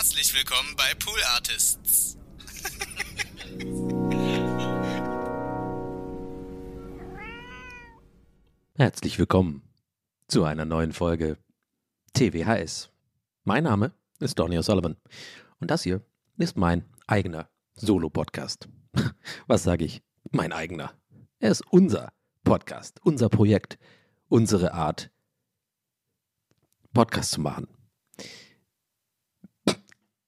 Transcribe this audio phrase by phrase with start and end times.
[0.00, 2.16] Herzlich willkommen bei Pool Artists.
[8.76, 9.62] Herzlich willkommen
[10.26, 11.36] zu einer neuen Folge
[12.14, 12.88] TWHS.
[13.44, 14.96] Mein Name ist Donny O'Sullivan
[15.60, 16.00] und das hier
[16.38, 18.70] ist mein eigener Solo-Podcast.
[19.48, 20.02] Was sage ich?
[20.30, 20.94] Mein eigener.
[21.40, 22.10] Er ist unser
[22.42, 23.78] Podcast, unser Projekt,
[24.28, 25.10] unsere Art,
[26.94, 27.68] Podcast zu machen.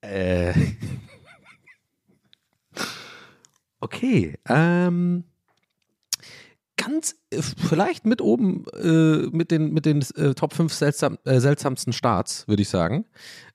[0.03, 0.53] Äh.
[3.85, 5.25] Okay, ähm,
[6.77, 11.41] ganz äh, vielleicht mit oben äh, mit den, mit den äh, Top 5 seltsam, äh,
[11.41, 13.07] seltsamsten Starts, würde ich sagen.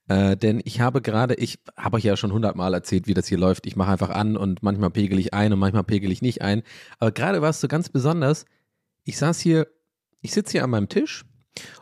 [0.09, 3.37] Äh, denn ich habe gerade, ich habe euch ja schon hundertmal erzählt, wie das hier
[3.37, 3.65] läuft.
[3.65, 6.63] Ich mache einfach an und manchmal pegel ich ein und manchmal pegel ich nicht ein.
[6.99, 8.45] Aber gerade war es so ganz besonders.
[9.05, 9.67] Ich saß hier,
[10.21, 11.23] ich sitze hier an meinem Tisch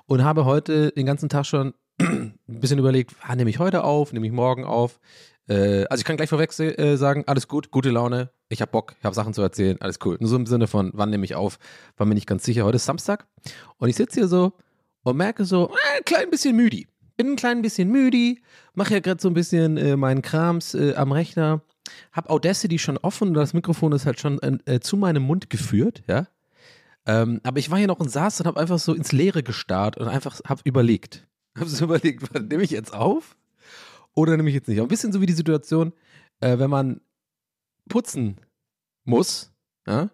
[0.05, 4.13] und habe heute den ganzen Tag schon ein bisschen überlegt, ah, nehme ich heute auf,
[4.13, 4.99] nehme ich morgen auf.
[5.47, 8.95] Äh, also ich kann gleich vorweg äh, sagen, alles gut, gute Laune, ich habe Bock,
[8.99, 10.17] ich habe Sachen zu erzählen, alles cool.
[10.19, 11.57] Nur so im Sinne von, wann nehme ich auf,
[11.97, 12.65] war mir nicht ganz sicher.
[12.65, 13.27] Heute ist Samstag
[13.77, 14.53] und ich sitze hier so
[15.03, 16.83] und merke so, äh, ein klein bisschen müde.
[17.17, 18.41] Bin ein klein bisschen müde,
[18.73, 21.61] mache ja gerade so ein bisschen äh, meinen Krams äh, am Rechner,
[22.11, 26.03] habe Audacity schon offen und das Mikrofon ist halt schon äh, zu meinem Mund geführt,
[26.07, 26.27] ja.
[27.07, 29.95] Ähm, aber ich war hier noch und saß und habe einfach so ins Leere gestarrt
[29.97, 31.27] und einfach habe überlegt.
[31.57, 33.35] Habe so überlegt, nehme ich jetzt auf
[34.13, 34.81] oder nehme ich jetzt nicht?
[34.81, 35.93] Ein bisschen so wie die Situation,
[36.39, 37.01] äh, wenn man
[37.87, 38.37] putzen
[39.03, 39.51] muss,
[39.87, 40.09] ja?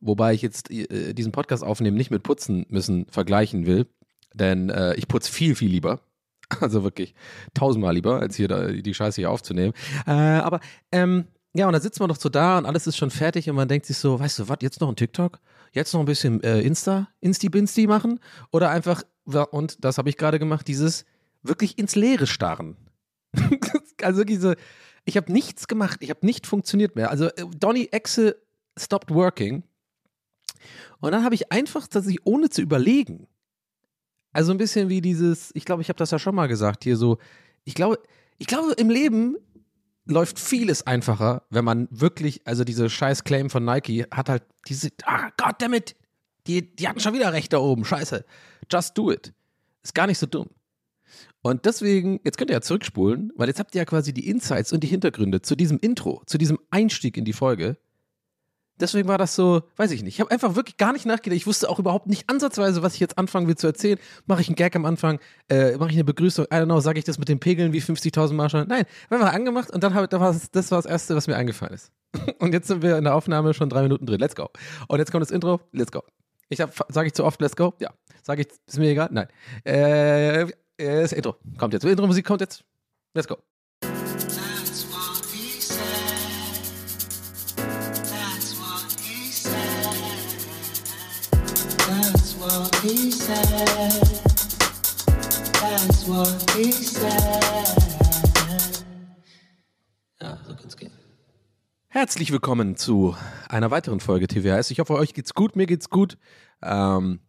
[0.00, 3.86] wobei ich jetzt äh, diesen Podcast aufnehmen nicht mit putzen müssen vergleichen will,
[4.34, 6.00] denn äh, ich putze viel, viel lieber.
[6.60, 7.12] Also wirklich
[7.54, 9.74] tausendmal lieber, als hier da, die Scheiße hier aufzunehmen.
[10.06, 10.60] Äh, aber
[10.92, 11.24] ähm,
[11.56, 13.66] ja, und da sitzt man doch so da und alles ist schon fertig und man
[13.66, 15.40] denkt sich so, weißt du was, jetzt noch ein TikTok?
[15.72, 18.20] Jetzt noch ein bisschen äh, Insta, Insti-Binsti machen?
[18.52, 21.04] Oder einfach, und das habe ich gerade gemacht, dieses
[21.42, 22.76] wirklich ins Leere starren.
[24.02, 24.56] also diese,
[25.04, 27.10] ich habe nichts gemacht, ich habe nicht funktioniert mehr.
[27.10, 28.36] Also äh, Donny Exe
[28.78, 29.62] stopped working.
[31.00, 33.28] Und dann habe ich einfach tatsächlich, ohne zu überlegen,
[34.32, 36.96] also ein bisschen wie dieses, ich glaube, ich habe das ja schon mal gesagt, hier
[36.96, 37.18] so,
[37.64, 38.00] ich glaube,
[38.38, 39.36] ich glaube, im Leben
[40.04, 44.90] läuft vieles einfacher, wenn man wirklich, also diese scheiß Claim von Nike hat halt diese,
[45.04, 45.96] ah, goddammit,
[46.46, 48.24] die, die hatten schon wieder recht da oben, scheiße.
[48.70, 49.32] Just do it.
[49.82, 50.48] Ist gar nicht so dumm.
[51.42, 54.72] Und deswegen, jetzt könnt ihr ja zurückspulen, weil jetzt habt ihr ja quasi die Insights
[54.72, 57.76] und die Hintergründe zu diesem Intro, zu diesem Einstieg in die Folge.
[58.78, 60.14] Deswegen war das so, weiß ich nicht.
[60.14, 61.36] Ich habe einfach wirklich gar nicht nachgedacht.
[61.36, 63.98] Ich wusste auch überhaupt nicht ansatzweise, was ich jetzt anfangen will zu erzählen.
[64.26, 65.18] Mache ich einen Gag am Anfang?
[65.48, 66.44] Äh, Mache ich eine Begrüßung?
[66.46, 68.68] I don't know, sage ich das mit den Pegeln wie 50.000 Mal schon?
[68.68, 71.90] Nein, einfach angemacht und dann war das, das war das Erste, was mir eingefallen ist.
[72.38, 74.20] Und jetzt sind wir in der Aufnahme schon drei Minuten drin.
[74.20, 74.48] Let's go.
[74.88, 75.60] Und jetzt kommt das Intro.
[75.72, 76.02] Let's go.
[76.48, 77.74] Ich sage ich zu oft Let's go?
[77.80, 77.90] Ja.
[78.22, 79.08] Sage ich, ist mir egal?
[79.10, 79.28] Nein.
[79.64, 81.84] Äh, äh das Intro kommt jetzt.
[81.84, 82.64] Intro-Musik kommt jetzt.
[83.14, 83.38] Let's go.
[95.60, 97.45] That's what he said.
[101.96, 103.16] Herzlich willkommen zu
[103.48, 104.70] einer weiteren Folge TVHS.
[104.70, 106.18] Ich hoffe, euch geht's gut, mir geht's gut.
[106.62, 107.20] Ähm,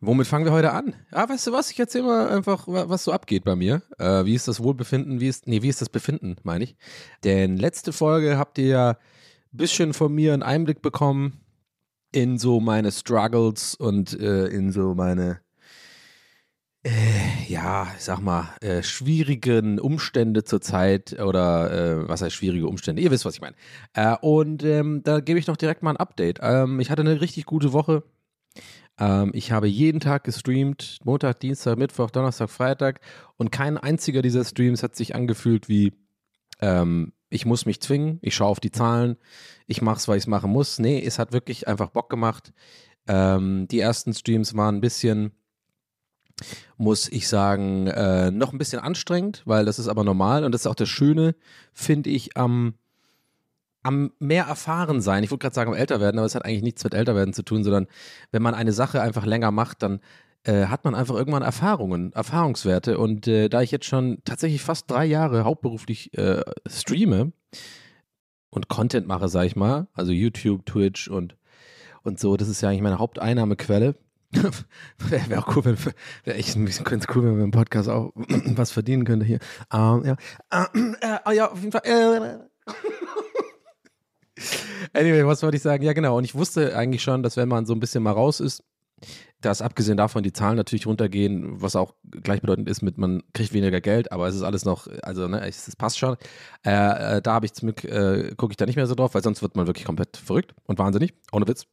[0.00, 0.94] womit fangen wir heute an?
[1.10, 1.70] Ah, weißt du was?
[1.70, 3.82] Ich erzähle mal einfach, was so abgeht bei mir.
[3.98, 5.20] Äh, wie ist das Wohlbefinden?
[5.20, 6.76] Wie ist, nee, wie ist das Befinden, meine ich?
[7.22, 8.96] Denn letzte Folge habt ihr ja ein
[9.52, 11.38] bisschen von mir einen Einblick bekommen
[12.12, 15.42] in so meine Struggles und äh, in so meine,
[16.84, 16.90] äh,
[17.48, 23.02] ja, ich sag mal, äh, schwierigen Umstände zur Zeit oder äh, was heißt schwierige Umstände?
[23.02, 23.56] Ihr wisst, was ich meine.
[23.94, 26.38] Äh, und ähm, da gebe ich noch direkt mal ein Update.
[26.42, 28.04] Ähm, ich hatte eine richtig gute Woche.
[28.98, 33.00] Ähm, ich habe jeden Tag gestreamt, Montag, Dienstag, Mittwoch, Donnerstag, Freitag
[33.36, 35.92] und kein einziger dieser Streams hat sich angefühlt wie
[36.60, 39.16] ähm, ich muss mich zwingen, ich schaue auf die Zahlen,
[39.66, 40.78] ich mache es, weil ich es machen muss.
[40.78, 42.52] Nee, es hat wirklich einfach Bock gemacht.
[43.06, 45.32] Ähm, die ersten Streams waren ein bisschen,
[46.76, 50.62] muss ich sagen, äh, noch ein bisschen anstrengend, weil das ist aber normal und das
[50.62, 51.34] ist auch das Schöne,
[51.72, 52.74] finde ich, am,
[53.82, 55.24] am mehr erfahren sein.
[55.24, 57.34] Ich wollte gerade sagen, am älter werden, aber es hat eigentlich nichts mit älter werden
[57.34, 57.86] zu tun, sondern
[58.30, 60.00] wenn man eine Sache einfach länger macht, dann
[60.44, 62.98] äh, hat man einfach irgendwann Erfahrungen, Erfahrungswerte.
[62.98, 67.32] Und äh, da ich jetzt schon tatsächlich fast drei Jahre hauptberuflich äh, streame
[68.50, 71.36] und Content mache, sag ich mal, also YouTube, Twitch und,
[72.02, 73.96] und so, das ist ja eigentlich meine Haupteinnahmequelle.
[74.30, 75.78] Wäre wär auch cool, wenn,
[76.24, 76.84] wäre echt ein bisschen
[77.14, 79.38] cool, wenn wir im Podcast auch was verdienen könnten hier.
[79.72, 80.16] Ähm, ja.
[80.52, 81.82] Uh, uh, ja, auf jeden Fall.
[81.86, 82.74] Uh,
[84.92, 85.82] anyway, was wollte ich sagen?
[85.84, 86.18] Ja, genau.
[86.18, 88.62] Und ich wusste eigentlich schon, dass wenn man so ein bisschen mal raus ist,
[89.40, 93.80] dass abgesehen davon die Zahlen natürlich runtergehen, was auch gleichbedeutend ist mit, man kriegt weniger
[93.80, 96.16] Geld, aber es ist alles noch, also ne, es, es passt schon.
[96.66, 99.14] Äh, äh, da habe ich zum Glück, äh, gucke ich da nicht mehr so drauf,
[99.14, 101.66] weil sonst wird man wirklich komplett verrückt und wahnsinnig, ohne Witz.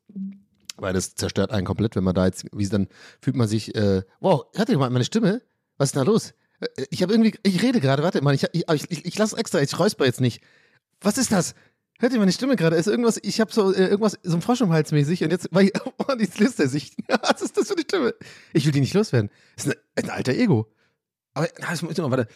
[0.77, 2.87] Weil das zerstört einen komplett, wenn man da jetzt, wie dann
[3.21, 5.41] fühlt man sich, äh, wow, hört ihr mal meine Stimme?
[5.77, 6.33] Was ist denn da los?
[6.59, 9.61] Äh, ich habe irgendwie, ich rede gerade, warte mal, ich, ich, ich, ich lasse extra,
[9.61, 10.41] ich räusper jetzt nicht.
[11.01, 11.55] Was ist das?
[11.99, 12.75] Hört ihr meine Stimme gerade?
[12.75, 15.47] Ist irgendwas, ich habe so äh, irgendwas, so ein Frosch im Hals mäßig und jetzt,
[15.51, 16.91] weil, oh, jetzt lässt er sich.
[17.07, 18.15] Was ist das für eine Stimme?
[18.53, 19.31] Ich will die nicht loswerden.
[19.55, 20.67] Das ist ein, ein alter Ego.
[21.33, 22.27] Aber, na, das muss ich noch, warte.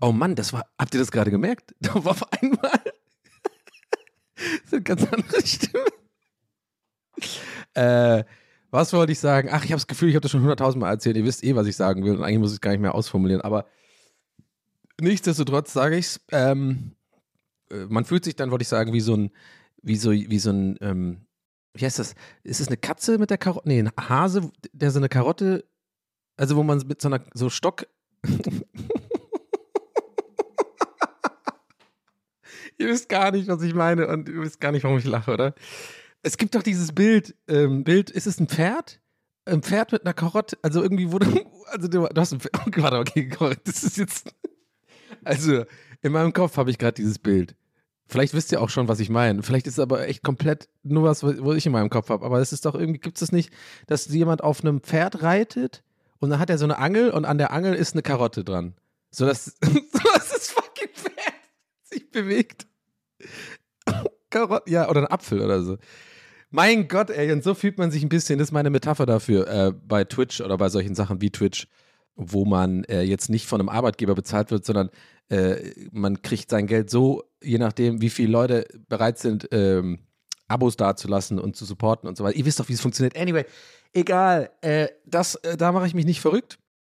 [0.00, 1.74] Oh Mann, das war, habt ihr das gerade gemerkt?
[1.80, 2.80] Da war auf einmal
[4.70, 5.84] so eine ganz andere Stimme.
[7.74, 8.24] Äh,
[8.70, 9.48] was wollte ich sagen?
[9.50, 11.16] Ach, ich habe das Gefühl, ich habe das schon hunderttausendmal erzählt.
[11.16, 12.94] Ihr wisst eh, was ich sagen will und eigentlich muss ich es gar nicht mehr
[12.94, 13.40] ausformulieren.
[13.40, 13.64] Aber
[15.00, 16.20] nichtsdestotrotz sage ich es.
[16.32, 16.96] Ähm,
[17.70, 19.30] äh, man fühlt sich dann, wollte ich sagen, wie so ein,
[19.82, 21.26] wie so, wie so ein, ähm,
[21.74, 22.14] wie heißt das?
[22.44, 23.68] Ist es eine Katze mit der Karotte?
[23.68, 25.64] Nee, ein Hase, der so eine Karotte,
[26.36, 27.86] also wo man mit so einer, so Stock.
[32.78, 35.32] ihr wisst gar nicht, was ich meine und ihr wisst gar nicht, warum ich lache,
[35.32, 35.54] oder?
[36.22, 39.00] Es gibt doch dieses Bild, ähm, Bild, ist es ein Pferd?
[39.44, 41.26] Ein Pferd mit einer Karotte, also irgendwie wurde,
[41.66, 43.30] also du, du hast ein Pferd, okay, warte, okay,
[43.64, 44.32] das ist jetzt,
[45.24, 45.64] also
[46.00, 47.56] in meinem Kopf habe ich gerade dieses Bild.
[48.06, 49.42] Vielleicht wisst ihr auch schon, was ich meine.
[49.42, 52.26] Vielleicht ist es aber echt komplett nur was, was ich in meinem Kopf habe.
[52.26, 53.50] Aber es ist doch irgendwie, gibt es das nicht,
[53.86, 55.82] dass jemand auf einem Pferd reitet
[56.18, 58.74] und dann hat er so eine Angel und an der Angel ist eine Karotte dran.
[59.10, 59.70] So dass, so
[60.12, 61.34] dass das fucking Pferd
[61.84, 62.66] sich bewegt.
[64.30, 65.78] Karotte, ja, oder ein Apfel oder so.
[66.54, 69.48] Mein Gott, ey, und so fühlt man sich ein bisschen, das ist meine Metapher dafür,
[69.48, 71.66] äh, bei Twitch oder bei solchen Sachen wie Twitch,
[72.14, 74.90] wo man äh, jetzt nicht von einem Arbeitgeber bezahlt wird, sondern
[75.30, 80.00] äh, man kriegt sein Geld so, je nachdem, wie viele Leute bereit sind, ähm,
[80.46, 82.36] Abos dazulassen und zu supporten und so weiter.
[82.36, 83.16] Ihr wisst doch, wie es funktioniert.
[83.16, 83.46] Anyway,
[83.94, 84.50] egal.
[84.60, 86.58] Äh, das, äh, da mache ich mich nicht verrückt.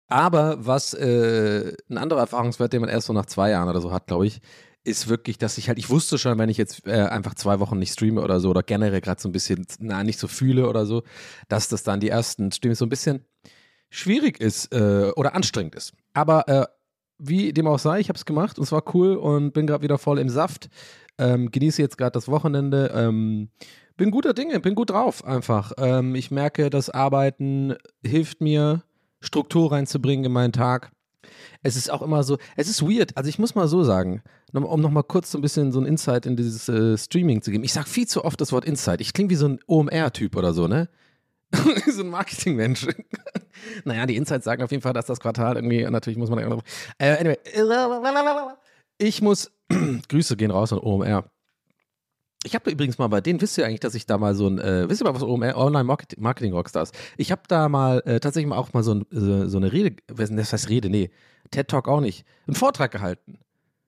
[0.09, 3.93] Aber was äh, ein anderer Erfahrungswert, den man erst so nach zwei Jahren oder so
[3.93, 4.41] hat, glaube ich,
[4.85, 7.79] ist wirklich, dass ich halt, ich wusste schon, wenn ich jetzt äh, einfach zwei Wochen
[7.79, 10.87] nicht streame oder so oder generell gerade so ein bisschen, na, nicht so fühle oder
[10.87, 11.03] so,
[11.49, 13.25] dass das dann die ersten Streams so ein bisschen
[13.91, 15.93] schwierig ist äh, oder anstrengend ist.
[16.15, 16.67] Aber äh,
[17.19, 19.83] wie dem auch sei, ich habe es gemacht und es war cool und bin gerade
[19.83, 20.69] wieder voll im Saft.
[21.19, 22.91] Ähm, genieße jetzt gerade das Wochenende.
[22.95, 23.51] Ähm,
[23.97, 25.73] bin guter Dinge, bin gut drauf einfach.
[25.79, 28.83] Ähm, ich merke, das Arbeiten hilft mir,
[29.21, 30.91] Struktur reinzubringen in meinen Tag.
[31.63, 33.17] Es ist auch immer so, es ist weird.
[33.17, 34.23] Also ich muss mal so sagen,
[34.53, 37.65] um nochmal kurz so ein bisschen so ein Insight in dieses äh, Streaming zu geben.
[37.65, 39.01] Ich sage viel zu oft das Wort Insight.
[39.01, 40.89] Ich klinge wie so ein OMR-Typ oder so, ne?
[41.87, 42.87] so ein Marketingmensch.
[43.85, 46.59] naja, die Insights sagen auf jeden Fall, dass das Quartal irgendwie, natürlich muss man da
[46.99, 47.39] äh, anyway,
[48.99, 49.51] ich muss,
[50.09, 51.31] Grüße gehen raus an OMR.
[52.45, 54.59] Ich habe übrigens mal bei denen, wisst ihr eigentlich, dass ich da mal so ein,
[54.59, 58.19] äh, wisst ihr mal was OMR, Online Marketing, Marketing Rockstars, ich habe da mal äh,
[58.19, 61.11] tatsächlich mal auch mal so, ein, so, so eine Rede, das heißt Rede, nee,
[61.51, 63.39] TED Talk auch nicht, einen Vortrag gehalten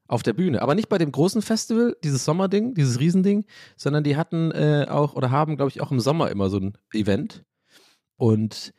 [0.07, 0.63] auf der Bühne.
[0.63, 3.45] Aber nicht bei dem großen Festival, dieses Sommerding, dieses Riesending,
[3.77, 6.79] sondern die hatten äh, auch oder haben, glaube ich, auch im Sommer immer so ein
[6.93, 7.45] Event.
[8.17, 8.73] Und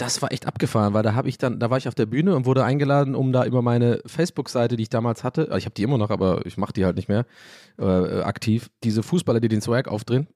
[0.00, 2.34] das war echt abgefahren, weil da habe ich dann, da war ich auf der Bühne
[2.34, 5.82] und wurde eingeladen, um da über meine Facebook-Seite, die ich damals hatte, ich habe die
[5.82, 7.26] immer noch, aber ich mache die halt nicht mehr
[7.78, 10.26] äh, aktiv, diese Fußballer, die den Swag aufdrehen.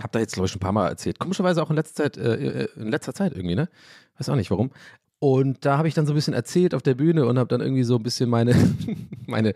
[0.00, 1.18] Hab da jetzt, glaube ich, schon ein paar Mal erzählt.
[1.18, 3.68] Komischerweise auch in letzter Zeit, äh, in letzter Zeit irgendwie, ne?
[4.16, 4.70] Weiß auch nicht warum.
[5.18, 7.60] Und da habe ich dann so ein bisschen erzählt auf der Bühne und habe dann
[7.60, 8.56] irgendwie so ein bisschen meine,
[9.26, 9.54] meine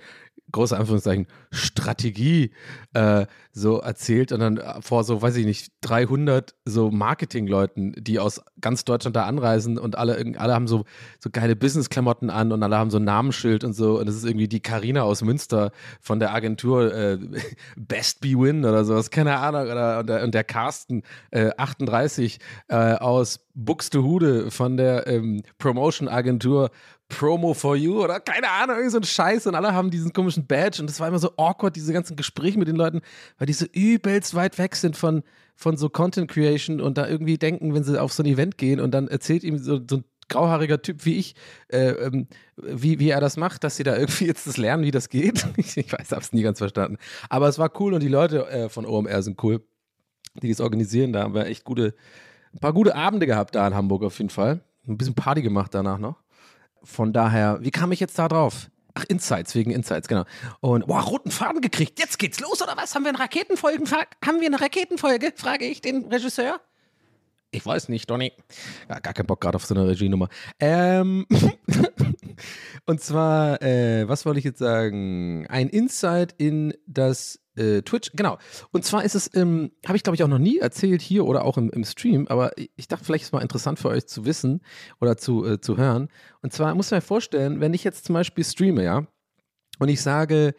[0.52, 2.52] große Anführungszeichen, Strategie
[2.94, 8.42] äh, so erzählt und dann vor so, weiß ich nicht, 300 so Marketingleuten, die aus
[8.60, 10.84] ganz Deutschland da anreisen und alle, alle haben so,
[11.18, 13.98] so geile Business-Klamotten an und alle haben so ein Namensschild und so.
[13.98, 17.18] Und es ist irgendwie die Karina aus Münster von der Agentur äh,
[17.76, 22.38] Best Be Win oder sowas, keine Ahnung, oder, und, der, und der Carsten äh, 38
[22.68, 26.70] äh, aus Buxtehude von der ähm, Promotion-Agentur
[27.08, 30.46] Promo for You oder keine Ahnung, irgend so ein Scheiß und alle haben diesen komischen
[30.46, 33.00] Badge und das war immer so awkward, diese ganzen Gespräche mit den Leuten,
[33.38, 35.22] weil die so übelst weit weg sind von,
[35.54, 38.80] von so Content Creation und da irgendwie denken, wenn sie auf so ein Event gehen
[38.80, 41.34] und dann erzählt ihm so, so ein grauhaariger Typ wie ich,
[41.68, 44.90] äh, ähm, wie, wie er das macht, dass sie da irgendwie jetzt das lernen, wie
[44.90, 45.46] das geht.
[45.56, 46.98] ich, ich weiß, hab's nie ganz verstanden.
[47.28, 49.62] Aber es war cool und die Leute äh, von OMR sind cool,
[50.42, 51.12] die das organisieren.
[51.12, 51.94] Da haben wir echt gute,
[52.52, 54.60] ein paar gute Abende gehabt da in Hamburg auf jeden Fall.
[54.88, 56.16] Ein bisschen Party gemacht danach noch.
[56.86, 58.70] Von daher, wie kam ich jetzt da drauf?
[58.94, 60.24] Ach, Insights, wegen Insights, genau.
[60.60, 61.98] Und, boah, roten Faden gekriegt.
[61.98, 62.94] Jetzt geht's los, oder was?
[62.94, 63.84] Haben wir eine Raketenfolge?
[64.24, 65.32] Haben wir eine Raketenfolge?
[65.36, 66.60] Frage ich den Regisseur.
[67.50, 68.32] Ich weiß nicht, Donny.
[68.88, 70.28] Ja, gar keinen Bock gerade auf so eine Regienummer.
[70.60, 71.26] Ähm,
[72.86, 75.46] und zwar, äh, was wollte ich jetzt sagen?
[75.48, 78.38] Ein Insight in das äh, Twitch, genau.
[78.72, 81.44] Und zwar ist es, ähm, habe ich glaube ich auch noch nie erzählt hier oder
[81.44, 84.24] auch im, im Stream, aber ich dachte, vielleicht ist es mal interessant für euch zu
[84.24, 84.62] wissen
[85.00, 86.08] oder zu, äh, zu hören.
[86.42, 89.06] Und zwar muss man sich vorstellen, wenn ich jetzt zum Beispiel streame, ja,
[89.78, 90.54] und ich sage,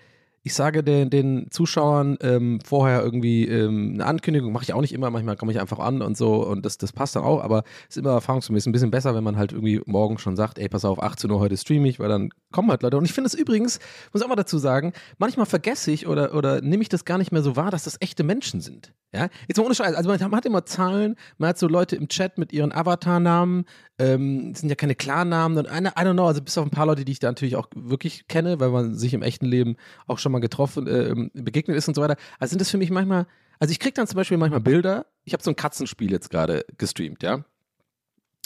[0.48, 4.94] ich sage den, den Zuschauern ähm, vorher irgendwie ähm, eine Ankündigung, mache ich auch nicht
[4.94, 7.64] immer, manchmal komme ich einfach an und so und das, das passt dann auch, aber
[7.90, 10.70] es ist immer erfahrungsgemäß ein bisschen besser, wenn man halt irgendwie morgen schon sagt, ey,
[10.70, 12.98] pass auf, 18 Uhr heute streame ich, weil dann kommen halt Leute.
[12.98, 13.80] Und ich finde es übrigens,
[14.14, 17.34] muss auch mal dazu sagen, manchmal vergesse ich oder, oder nehme ich das gar nicht
[17.34, 18.94] mehr so wahr, dass das echte Menschen sind.
[19.14, 19.96] Ja, jetzt mal ohne Scheiß.
[19.96, 23.66] Also man hat immer Zahlen, man hat so Leute im Chat mit ihren Avatar-Namen,
[24.00, 26.86] ähm, sind ja keine Klarnamen und eine, I don't know, also bis auf ein paar
[26.86, 29.76] Leute, die ich da natürlich auch wirklich kenne, weil man sich im echten Leben
[30.06, 32.18] auch schon mal getroffen, äh, begegnet ist und so weiter.
[32.40, 33.26] Also sind das für mich manchmal,
[33.60, 36.66] also ich kriege dann zum Beispiel manchmal Bilder, ich habe so ein Katzenspiel jetzt gerade
[36.78, 37.44] gestreamt, ja.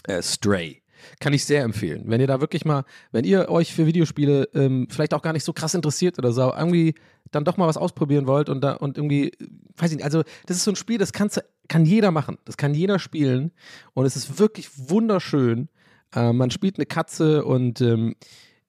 [0.08, 0.82] Äh, Stray.
[1.20, 2.04] Kann ich sehr empfehlen.
[2.06, 5.44] Wenn ihr da wirklich mal, wenn ihr euch für Videospiele ähm, vielleicht auch gar nicht
[5.44, 6.96] so krass interessiert oder so, irgendwie
[7.32, 9.32] dann doch mal was ausprobieren wollt und da und irgendwie,
[9.78, 12.38] weiß ich nicht, also das ist so ein Spiel, das kannst, kann jeder machen.
[12.44, 13.52] Das kann jeder spielen
[13.94, 15.70] und es ist wirklich wunderschön.
[16.14, 18.16] Äh, man spielt eine Katze und ähm,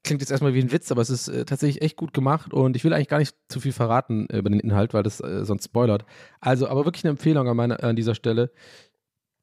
[0.05, 2.77] klingt jetzt erstmal wie ein Witz, aber es ist äh, tatsächlich echt gut gemacht und
[2.77, 5.45] ich will eigentlich gar nicht zu viel verraten äh, über den Inhalt, weil das äh,
[5.45, 6.05] sonst spoilert.
[6.41, 8.53] Also, aber wirklich eine Empfehlung an, meine, an dieser Stelle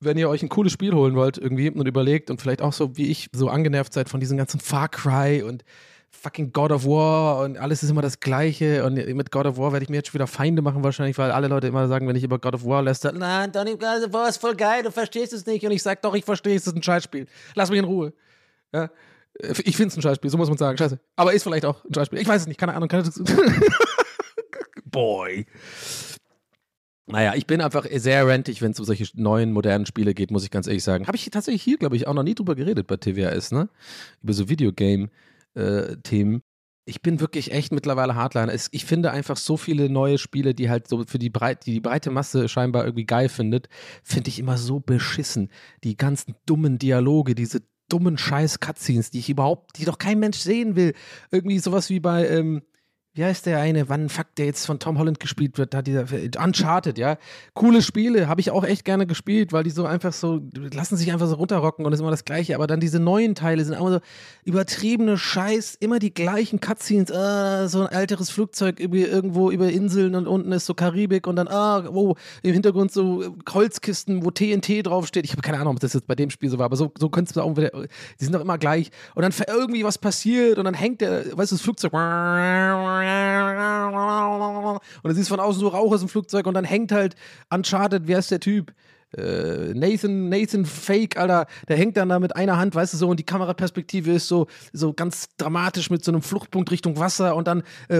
[0.02, 2.96] wenn ihr euch ein cooles Spiel holen wollt irgendwie und überlegt und vielleicht auch so
[2.96, 5.66] wie ich so angenervt seid von diesem ganzen Far Cry und
[6.12, 9.72] fucking God of War und alles ist immer das Gleiche und mit God of War
[9.72, 12.16] werde ich mir jetzt schon wieder Feinde machen wahrscheinlich, weil alle Leute immer sagen, wenn
[12.16, 14.92] ich über God of War lässt, nein, Donny, God of War ist voll geil, du
[14.92, 17.28] verstehst es nicht und ich sag doch, ich verstehe es, ist ein Scheißspiel.
[17.56, 18.14] Lass mich in Ruhe.
[18.74, 18.90] Ja.
[19.42, 21.00] Ich finde es ein Scheißspiel, so muss man sagen, scheiße.
[21.16, 22.20] Aber ist vielleicht auch ein Scheißspiel.
[22.20, 22.90] Ich weiß es nicht, keine Ahnung.
[22.90, 23.04] Keine
[24.86, 25.46] Boy.
[27.06, 30.44] Naja, ich bin einfach sehr rantig, wenn es um solche neuen, modernen Spiele geht, muss
[30.44, 31.08] ich ganz ehrlich sagen.
[31.08, 33.70] Habe ich tatsächlich hier, glaube ich, auch noch nie drüber geredet bei TWAS, ne?
[34.22, 35.10] Über so Videogame-Themen.
[35.56, 35.96] Äh,
[36.86, 38.54] ich bin wirklich echt mittlerweile Hardliner.
[38.54, 41.80] Ich finde einfach so viele neue Spiele, die halt so für die, Breit, die, die
[41.80, 43.70] breite Masse scheinbar irgendwie geil findet,
[44.04, 45.52] finde ich immer so beschissen.
[45.84, 50.76] Die ganzen dummen Dialoge, diese dummen Scheiß-Cutscenes, die ich überhaupt, die doch kein Mensch sehen
[50.76, 50.94] will.
[51.32, 52.64] Irgendwie sowas wie bei, ähm,
[53.20, 56.06] wie heißt der eine, wann fuck, der jetzt von Tom Holland gespielt wird, da dieser
[56.42, 57.18] Uncharted, ja.
[57.54, 60.40] Coole Spiele, habe ich auch echt gerne gespielt, weil die so einfach so,
[60.74, 62.56] lassen sich einfach so runterrocken und ist immer das Gleiche.
[62.56, 64.00] Aber dann diese neuen Teile sind immer so
[64.46, 70.26] übertriebene Scheiß, immer die gleichen Cutscenes, ah, so ein älteres Flugzeug irgendwo über Inseln und
[70.26, 75.26] unten ist so Karibik und dann, ah, oh, im Hintergrund so Holzkisten, wo TNT draufsteht.
[75.26, 77.10] Ich habe keine Ahnung, ob das jetzt bei dem Spiel so war, aber so, so
[77.10, 78.92] könntest du auch, die sind doch immer gleich.
[79.14, 81.92] Und dann irgendwie was passiert und dann hängt der, weißt du, das Flugzeug
[85.02, 87.16] und dann siehst du von außen so Rauch aus dem Flugzeug und dann hängt halt
[87.50, 88.74] Uncharted, wer ist der Typ?
[89.18, 93.10] Äh, Nathan, Nathan Fake, Alter, der hängt dann da mit einer Hand, weißt du so,
[93.10, 97.48] und die Kameraperspektive ist so, so ganz dramatisch mit so einem Fluchtpunkt Richtung Wasser und
[97.48, 97.98] dann, äh,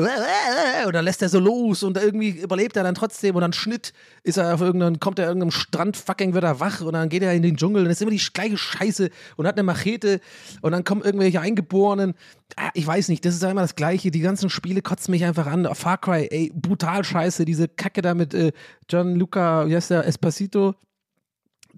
[0.86, 3.92] und dann lässt er so los und irgendwie überlebt er dann trotzdem und dann Schnitt
[4.22, 7.24] ist er auf irgendeinem, kommt er irgendeinem Strand, fucking wird er wach und dann geht
[7.24, 10.22] er in den Dschungel und ist immer die gleiche Scheiße und hat eine Machete
[10.62, 12.14] und dann kommen irgendwelche Eingeborenen.
[12.56, 14.12] Ah, ich weiß nicht, das ist immer das Gleiche.
[14.12, 15.68] Die ganzen Spiele kotzen mich einfach an.
[15.76, 17.46] Far Cry, ey, brutal scheiße.
[17.46, 18.52] Diese Kacke da mit äh,
[18.90, 20.76] John Luca, wie heißt der, Espacito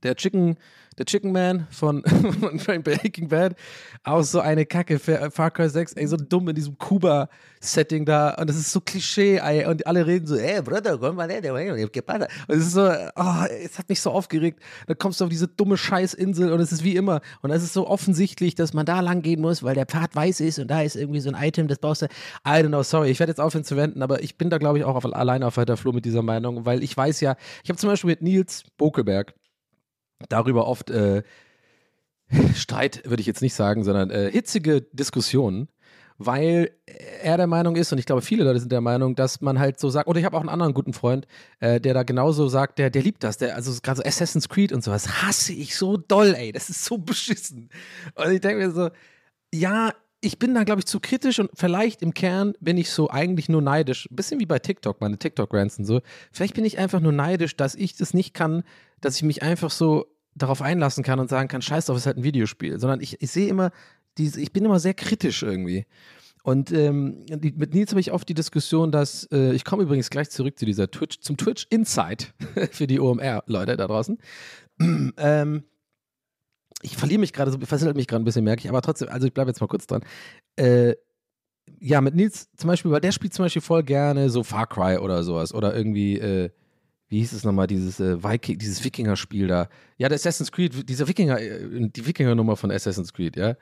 [0.03, 0.57] der Chicken,
[0.97, 2.03] der Chicken Man von,
[2.57, 3.55] von Breaking Bad,
[4.03, 8.35] auch so eine Kacke für Far Cry 6, ey, so dumm in diesem Kuba-Setting da.
[8.35, 11.41] Und das ist so Klischee, ey, und alle reden so, ey, Bruder, komm mal her,
[11.53, 15.47] und es ist so, oh, es hat mich so aufgeregt, dann kommst du auf diese
[15.47, 17.21] dumme Scheißinsel und es ist wie immer.
[17.41, 20.41] Und es ist so offensichtlich, dass man da lang gehen muss, weil der Pfad weiß
[20.41, 22.05] ist und da ist irgendwie so ein Item, das brauchst du,
[22.45, 24.77] I don't know, sorry, ich werde jetzt aufhören zu wenden, aber ich bin da, glaube
[24.77, 27.69] ich, auch auf, alleine auf weiter Flur mit dieser Meinung, weil ich weiß ja, ich
[27.69, 29.33] habe zum Beispiel mit Nils Bokelberg,
[30.29, 31.23] darüber oft äh,
[32.55, 35.67] Streit, würde ich jetzt nicht sagen, sondern äh, hitzige Diskussionen,
[36.17, 36.71] weil
[37.23, 39.79] er der Meinung ist, und ich glaube, viele Leute sind der Meinung, dass man halt
[39.79, 41.27] so sagt, oder ich habe auch einen anderen guten Freund,
[41.59, 44.71] äh, der da genauso sagt, der, der liebt das, der, also gerade so Assassin's Creed
[44.71, 47.69] und sowas, hasse ich so doll, ey, das ist so beschissen.
[48.15, 48.89] Und ich denke mir so,
[49.53, 53.09] ja, ich bin da, glaube ich, zu kritisch und vielleicht im Kern bin ich so
[53.09, 54.07] eigentlich nur neidisch.
[54.09, 56.01] Ein bisschen wie bei TikTok, meine TikTok-Rants und so.
[56.31, 58.63] Vielleicht bin ich einfach nur neidisch, dass ich das nicht kann,
[59.01, 62.07] dass ich mich einfach so darauf einlassen kann und sagen kann, scheiß drauf, es ist
[62.07, 62.79] halt ein Videospiel.
[62.79, 63.71] Sondern ich, ich sehe immer,
[64.17, 65.85] diese, ich bin immer sehr kritisch irgendwie.
[66.43, 70.29] Und ähm, mit Nils habe ich oft die Diskussion, dass, äh, ich komme übrigens gleich
[70.31, 72.33] zurück zu dieser Twitch, zum Twitch Insight
[72.71, 74.17] für die OMR-Leute da draußen.
[75.17, 75.63] ähm,
[76.81, 79.27] ich verliere mich gerade, so versittet mich gerade ein bisschen, merke ich, aber trotzdem, also
[79.27, 80.01] ich bleibe jetzt mal kurz dran.
[80.55, 80.95] Äh,
[81.79, 84.97] ja, mit Nils zum Beispiel, weil der spielt zum Beispiel voll gerne so Far Cry
[84.97, 86.49] oder sowas oder irgendwie, äh,
[87.11, 89.67] wie hieß es nochmal, dieses äh, Viking, dieses Wikinger-Spiel da.
[89.97, 93.57] Ja, der Assassin's Creed, dieser Wikinger, äh, die Wikinger-Nummer von Assassin's Creed, ja.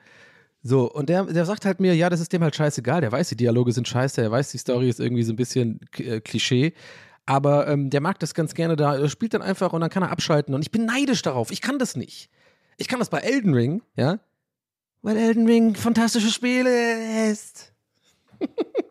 [0.62, 3.00] So, und der, der sagt halt mir, ja, das ist dem halt scheißegal.
[3.00, 5.80] Der weiß, die Dialoge sind scheiße, er weiß, die Story ist irgendwie so ein bisschen
[5.98, 6.74] äh, Klischee.
[7.26, 8.96] Aber ähm, der mag das ganz gerne da.
[8.96, 10.54] Er spielt dann einfach und dann kann er abschalten.
[10.54, 11.50] Und ich bin neidisch darauf.
[11.50, 12.30] Ich kann das nicht.
[12.76, 14.20] Ich kann das bei Elden Ring, ja.
[15.02, 17.72] Weil Elden Ring fantastische Spiele ist.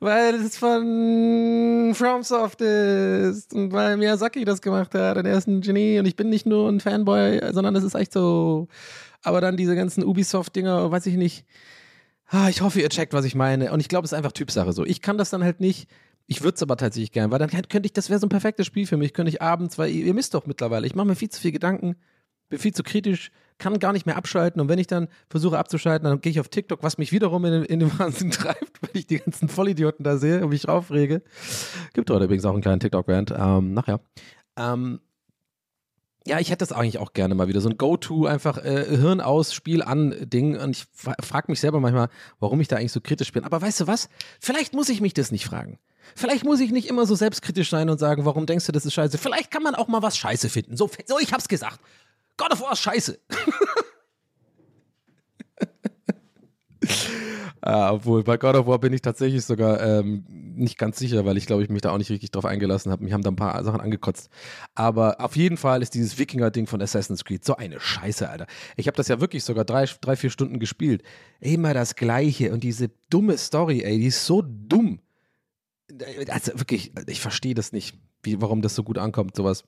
[0.00, 5.60] weil es von FromSoft ist und weil Miyazaki das gemacht hat und er ist ein
[5.60, 8.68] Genie und ich bin nicht nur ein Fanboy, sondern es ist echt so.
[9.22, 11.44] Aber dann diese ganzen Ubisoft-Dinger, weiß ich nicht.
[12.28, 13.72] Ah, ich hoffe, ihr checkt, was ich meine.
[13.72, 14.84] Und ich glaube, es ist einfach Typsache so.
[14.84, 15.88] Ich kann das dann halt nicht.
[16.26, 18.66] Ich würde es aber tatsächlich gern, weil dann könnte ich, das wäre so ein perfektes
[18.66, 21.16] Spiel für mich, könnte ich abends, weil ihr, ihr misst doch mittlerweile, ich mache mir
[21.16, 21.96] viel zu viel Gedanken,
[22.52, 26.06] bin viel zu kritisch, kann gar nicht mehr abschalten und wenn ich dann versuche abzuschalten,
[26.06, 29.06] dann gehe ich auf TikTok, was mich wiederum in, in den Wahnsinn treibt, weil ich
[29.06, 31.22] die ganzen Vollidioten da sehe und mich aufrege.
[31.94, 34.00] Gibt heute übrigens auch einen kleinen TikTok-Band, ähm, nachher.
[34.56, 35.00] Ähm,
[36.26, 37.62] ja, ich hätte das eigentlich auch gerne mal wieder.
[37.62, 40.56] So ein Go-To, einfach äh, Hirn aus, Spiel an Ding.
[40.56, 43.44] Und ich frage mich selber manchmal, warum ich da eigentlich so kritisch bin.
[43.44, 44.08] Aber weißt du was?
[44.38, 45.78] Vielleicht muss ich mich das nicht fragen.
[46.14, 48.92] Vielleicht muss ich nicht immer so selbstkritisch sein und sagen, warum denkst du, das ist
[48.92, 49.18] scheiße?
[49.18, 50.76] Vielleicht kann man auch mal was scheiße finden.
[50.76, 51.80] So, so ich hab's gesagt.
[52.36, 53.18] God of War ist scheiße.
[57.64, 61.36] Ah, obwohl, bei God of War bin ich tatsächlich sogar ähm, nicht ganz sicher, weil
[61.36, 63.04] ich glaube, ich mich da auch nicht richtig drauf eingelassen habe.
[63.04, 64.30] Mich haben da ein paar Sachen angekotzt.
[64.74, 68.48] Aber auf jeden Fall ist dieses Wikinger-Ding von Assassin's Creed so eine Scheiße, Alter.
[68.76, 71.04] Ich habe das ja wirklich sogar drei, drei, vier Stunden gespielt.
[71.38, 74.98] Immer das Gleiche und diese dumme Story, ey, die ist so dumm.
[76.28, 79.62] Also wirklich, ich verstehe das nicht, wie, warum das so gut ankommt, sowas.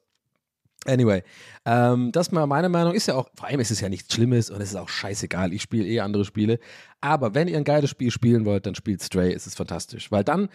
[0.86, 1.22] Anyway,
[1.64, 4.50] ähm, das mal meine Meinung ist ja auch, vor allem ist es ja nichts Schlimmes
[4.50, 5.52] und es ist auch scheißegal.
[5.52, 6.58] Ich spiele eh andere Spiele.
[7.00, 10.10] Aber wenn ihr ein geiles Spiel spielen wollt, dann spielt Stray, es ist fantastisch.
[10.12, 10.48] Weil dann,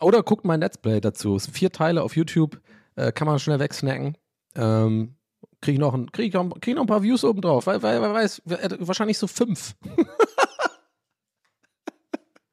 [0.00, 1.36] oder guckt mein Let's Play dazu.
[1.36, 2.60] Es sind vier Teile auf YouTube,
[2.96, 4.16] äh, kann man schnell wegsnacken.
[4.56, 5.14] Ähm,
[5.60, 7.82] kriege ich, noch ein, krieg ich, noch, krieg noch ein paar Views oben drauf, weil,
[7.82, 8.42] weil, wer weiß,
[8.80, 9.76] wahrscheinlich so fünf.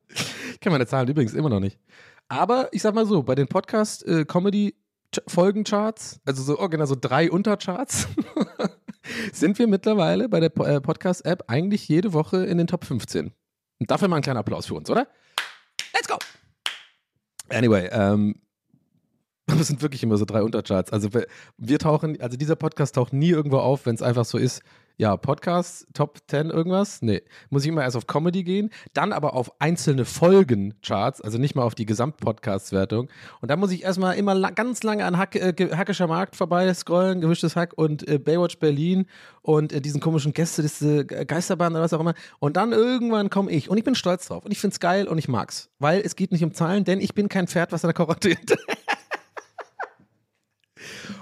[0.10, 1.80] ich kenne meine Zahlen übrigens immer noch nicht.
[2.28, 4.74] Aber ich sag mal so, bei den Podcast-Comedy- äh,
[5.28, 8.08] Folgencharts, also so original so drei Untercharts,
[9.34, 13.32] sind wir mittlerweile bei der äh, Podcast-App eigentlich jede Woche in den Top 15.
[13.80, 15.08] Und dafür mal ein kleiner Applaus für uns, oder?
[15.94, 16.18] Let's go!
[17.50, 18.36] Anyway, ähm,
[19.46, 20.92] das sind wirklich immer so drei Untercharts.
[20.92, 21.10] Also
[21.58, 24.62] wir tauchen, also dieser Podcast taucht nie irgendwo auf, wenn es einfach so ist,
[24.98, 27.02] ja, Podcast, Top 10 irgendwas?
[27.02, 27.24] Nee.
[27.50, 31.64] Muss ich immer erst auf Comedy gehen, dann aber auf einzelne Folgen-Charts, also nicht mal
[31.64, 33.10] auf die Gesamtpodcast-Wertung.
[33.42, 36.72] Und dann muss ich erstmal immer la ganz lange an Hack, äh, Hackischer Markt vorbei
[36.74, 39.08] scrollen, gewischtes Hack und äh, Baywatch Berlin
[39.42, 42.14] und äh, diesen komischen Gäste, diese Geisterbahn oder was auch immer.
[42.40, 45.08] Und dann irgendwann komme ich und ich bin stolz drauf und ich finde es geil
[45.08, 45.70] und ich mag's.
[45.80, 48.36] Weil es geht nicht um Zahlen, denn ich bin kein Pferd, was an der Karotte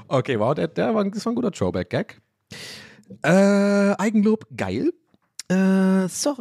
[0.07, 2.19] Okay, wow, der, der war, das war ein guter Throwback-Gag.
[3.23, 4.91] Äh, Eigenlob, geil.
[5.49, 6.35] Äh, so,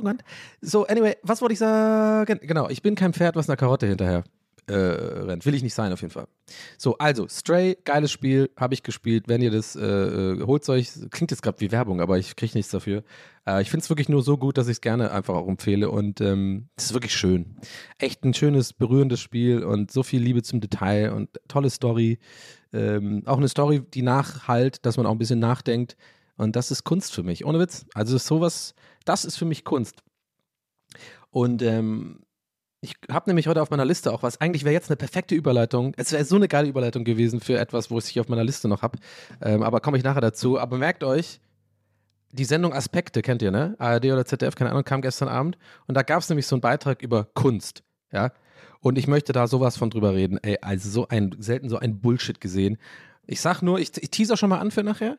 [0.60, 2.38] so, anyway, was wollte ich sagen?
[2.42, 4.24] Genau, ich bin kein Pferd, was einer Karotte hinterher
[4.70, 5.44] äh, rennt.
[5.44, 6.26] Will ich nicht sein, auf jeden Fall.
[6.78, 9.24] So, also, Stray, geiles Spiel, habe ich gespielt.
[9.26, 12.52] Wenn ihr das, äh, äh holt euch, klingt jetzt gerade wie Werbung, aber ich kriege
[12.54, 13.02] nichts dafür.
[13.46, 15.90] Äh, ich finde es wirklich nur so gut, dass ich es gerne einfach auch empfehle
[15.90, 17.56] und ähm, es ähm, ist wirklich schön.
[17.98, 22.18] Echt ein schönes, berührendes Spiel und so viel Liebe zum Detail und tolle Story.
[22.72, 25.96] Ähm, auch eine Story, die nachhalt, dass man auch ein bisschen nachdenkt.
[26.40, 27.84] Und das ist Kunst für mich, ohne Witz.
[27.92, 28.74] Also sowas,
[29.04, 30.02] das ist für mich Kunst.
[31.28, 32.20] Und ähm,
[32.80, 34.40] ich habe nämlich heute auf meiner Liste auch was.
[34.40, 35.92] Eigentlich wäre jetzt eine perfekte Überleitung.
[35.98, 38.80] Es wäre so eine geile Überleitung gewesen für etwas, wo ich auf meiner Liste noch
[38.80, 38.98] habe.
[39.42, 40.58] Ähm, aber komme ich nachher dazu.
[40.58, 41.40] Aber merkt euch,
[42.32, 43.76] die Sendung Aspekte kennt ihr, ne?
[43.78, 45.58] ARD oder ZDF, keine Ahnung, kam gestern Abend.
[45.88, 47.82] Und da gab es nämlich so einen Beitrag über Kunst.
[48.12, 48.32] Ja.
[48.80, 50.38] Und ich möchte da sowas von drüber reden.
[50.42, 52.78] Ey, also so ein, selten so ein Bullshit gesehen.
[53.26, 55.18] Ich sag nur, ich, ich teaser schon mal an für nachher.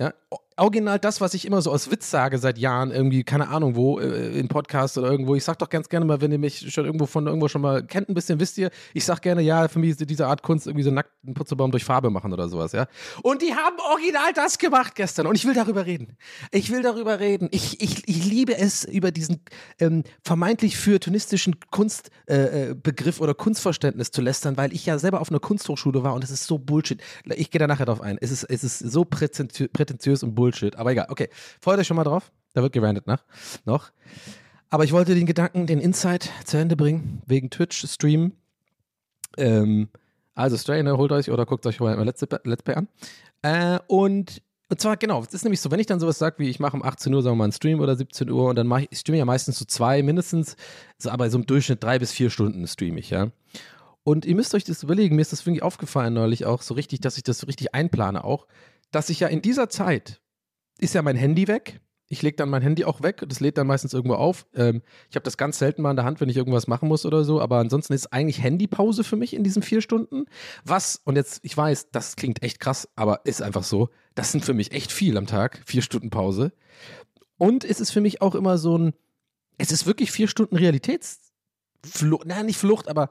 [0.00, 0.14] Ja,
[0.58, 3.98] original das, was ich immer so aus Witz sage seit Jahren, irgendwie, keine Ahnung wo,
[3.98, 5.34] äh, in Podcasts oder irgendwo.
[5.34, 7.84] Ich sag doch ganz gerne mal, wenn ihr mich schon irgendwo von irgendwo schon mal
[7.84, 10.66] kennt, ein bisschen, wisst ihr, ich sag gerne, ja, für mich ist diese Art Kunst
[10.66, 12.86] irgendwie so nackten Putzebaum durch Farbe machen oder sowas, ja.
[13.22, 16.16] Und die haben original das gemacht gestern und ich will darüber reden.
[16.50, 17.48] Ich will darüber reden.
[17.50, 19.40] Ich, ich, ich liebe es, über diesen
[19.80, 25.30] ähm, vermeintlich feuilletonistischen Kunstbegriff äh, äh oder Kunstverständnis zu lästern, weil ich ja selber auf
[25.30, 27.00] einer Kunsthochschule war und es ist so Bullshit.
[27.24, 28.18] Ich gehe da nachher drauf ein.
[28.20, 30.47] Es ist, es ist so prätentiös und Bullshit.
[30.76, 31.28] Aber egal, okay.
[31.60, 32.30] Freut euch schon mal drauf.
[32.54, 33.24] Da wird gerandet nach.
[33.64, 33.90] Noch.
[34.70, 38.32] Aber ich wollte den Gedanken, den Insight zu Ende bringen, wegen Twitch-Stream.
[39.36, 39.88] Ähm,
[40.34, 42.88] also Strainer, holt euch oder guckt euch mal Let's, Let's Play an.
[43.42, 46.48] Äh, und, und zwar, genau, es ist nämlich so, wenn ich dann sowas sage, wie
[46.48, 48.66] ich mache um 18 Uhr, sagen wir mal, einen Stream oder 17 Uhr und dann
[48.66, 50.56] mache ich, ich streame ja meistens so zwei, mindestens,
[50.98, 53.30] so, aber so im Durchschnitt drei bis vier Stunden streame ich, ja.
[54.04, 57.00] Und ihr müsst euch das überlegen, mir ist das wirklich aufgefallen neulich auch so richtig,
[57.00, 58.46] dass ich das so richtig einplane auch
[58.90, 60.20] dass ich ja in dieser Zeit
[60.78, 63.22] ist ja mein Handy weg, Ich lege dann mein Handy auch weg.
[63.28, 64.46] Das lädt dann meistens irgendwo auf.
[64.54, 67.04] Ähm, ich habe das ganz selten mal in der Hand, wenn ich irgendwas machen muss
[67.04, 67.40] oder so.
[67.40, 70.24] Aber ansonsten ist eigentlich Handypause für mich in diesen vier Stunden.
[70.64, 73.90] Was, und jetzt, ich weiß, das klingt echt krass, aber ist einfach so.
[74.14, 75.60] Das sind für mich echt viel am Tag.
[75.66, 76.52] Vier Stunden Pause.
[77.36, 78.94] Und es ist für mich auch immer so ein,
[79.58, 82.26] es ist wirklich vier Stunden Realitätsflucht.
[82.26, 83.10] Nein, nicht Flucht, aber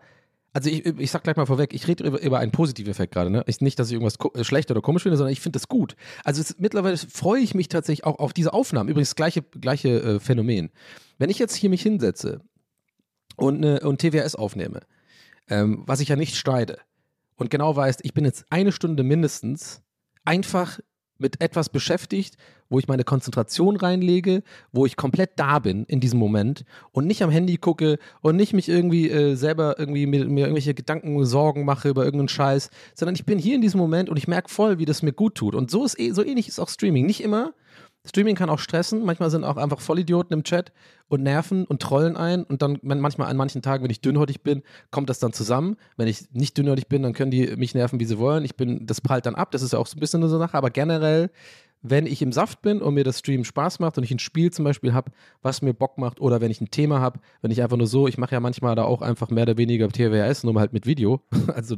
[0.58, 3.30] also ich, ich sag gleich mal vorweg, ich rede über, über einen positiven Effekt gerade.
[3.30, 3.44] Ne?
[3.46, 5.96] Ich, nicht, dass ich irgendwas äh, schlecht oder komisch finde, sondern ich finde das gut.
[6.24, 8.90] Also es, mittlerweile freue ich mich tatsächlich auch auf diese Aufnahmen.
[8.90, 10.72] Übrigens gleiche, gleiche äh, Phänomen.
[11.20, 12.42] Wenn ich jetzt hier mich hinsetze
[13.36, 14.80] und, ne, und TWS aufnehme,
[15.48, 16.80] ähm, was ich ja nicht streite,
[17.36, 19.84] und genau weiß, ich bin jetzt eine Stunde mindestens
[20.26, 20.80] einfach
[21.20, 22.38] mit etwas beschäftigt,
[22.70, 27.24] wo ich meine Konzentration reinlege, wo ich komplett da bin in diesem Moment und nicht
[27.24, 31.66] am Handy gucke und nicht mich irgendwie äh, selber irgendwie mir, mir, irgendwelche Gedanken, Sorgen
[31.66, 34.80] mache über irgendeinen Scheiß, sondern ich bin hier in diesem Moment und ich merke voll,
[34.80, 35.56] wie das mir gut tut.
[35.56, 37.06] Und so ist eh, so ähnlich ist auch Streaming.
[37.06, 37.54] Nicht immer,
[38.08, 39.04] Streaming kann auch stressen.
[39.04, 40.72] Manchmal sind auch einfach Vollidioten im Chat
[41.08, 42.44] und nerven und trollen ein.
[42.44, 45.78] Und dann manchmal an manchen Tagen, wenn ich dünnhäutig bin, kommt das dann zusammen.
[45.96, 48.46] Wenn ich nicht dünnhäutig bin, dann können die mich nerven, wie sie wollen.
[48.46, 49.52] Ich bin, das prallt dann ab.
[49.52, 50.58] Das ist ja auch so ein bisschen eine Sache.
[50.58, 51.30] Aber generell
[51.82, 54.52] wenn ich im Saft bin und mir das Stream Spaß macht und ich ein Spiel
[54.52, 55.12] zum Beispiel habe,
[55.42, 58.08] was mir Bock macht oder wenn ich ein Thema habe, wenn ich einfach nur so,
[58.08, 61.22] ich mache ja manchmal da auch einfach mehr oder weniger TWS, nur halt mit Video,
[61.54, 61.76] also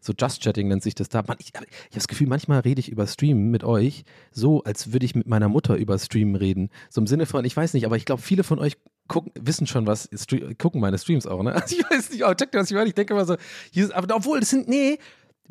[0.00, 1.22] so Just Chatting nennt sich das da.
[1.26, 4.92] Man, ich, ich habe das Gefühl, manchmal rede ich über Stream mit euch so, als
[4.92, 6.70] würde ich mit meiner Mutter über Stream reden.
[6.88, 8.76] So im Sinne von, ich weiß nicht, aber ich glaube, viele von euch
[9.10, 10.08] gucken, wissen schon was,
[10.58, 11.52] gucken meine Streams auch, ne?
[11.52, 12.88] Also ich weiß nicht, aber checkt was ich meine.
[12.88, 13.36] Ich denke immer so,
[13.72, 14.98] Jesus, aber obwohl, das sind, nee,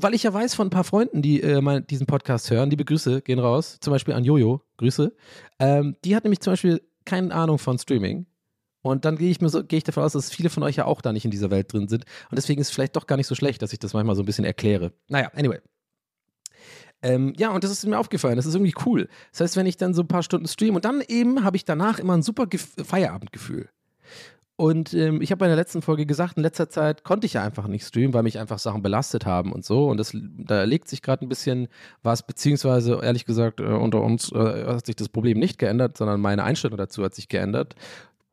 [0.01, 2.85] weil ich ja weiß von ein paar Freunden, die äh, mal diesen Podcast hören, liebe
[2.85, 5.13] Grüße gehen raus, zum Beispiel an Jojo, Grüße.
[5.59, 8.25] Ähm, die hat nämlich zum Beispiel keine Ahnung von Streaming.
[8.81, 10.85] Und dann gehe ich mir so, gehe ich davon aus, dass viele von euch ja
[10.85, 12.05] auch da nicht in dieser Welt drin sind.
[12.29, 14.23] Und deswegen ist es vielleicht doch gar nicht so schlecht, dass ich das manchmal so
[14.23, 14.93] ein bisschen erkläre.
[15.09, 15.59] Naja, anyway.
[17.01, 18.37] Ähm, ja, und das ist mir aufgefallen.
[18.37, 19.09] Das ist irgendwie cool.
[19.31, 21.65] Das heißt, wenn ich dann so ein paar Stunden streame und dann eben habe ich
[21.65, 23.69] danach immer ein super Ge Feierabendgefühl.
[24.59, 27.43] Und ähm, ich habe bei der letzten Folge gesagt, in letzter Zeit konnte ich ja
[27.45, 29.87] einfach nicht streamen, weil mich einfach Sachen belastet haben und so.
[29.87, 31.69] Und das, da legt sich gerade ein bisschen
[32.03, 36.19] was, beziehungsweise ehrlich gesagt, äh, unter uns äh, hat sich das Problem nicht geändert, sondern
[36.19, 37.75] meine Einstellung dazu hat sich geändert.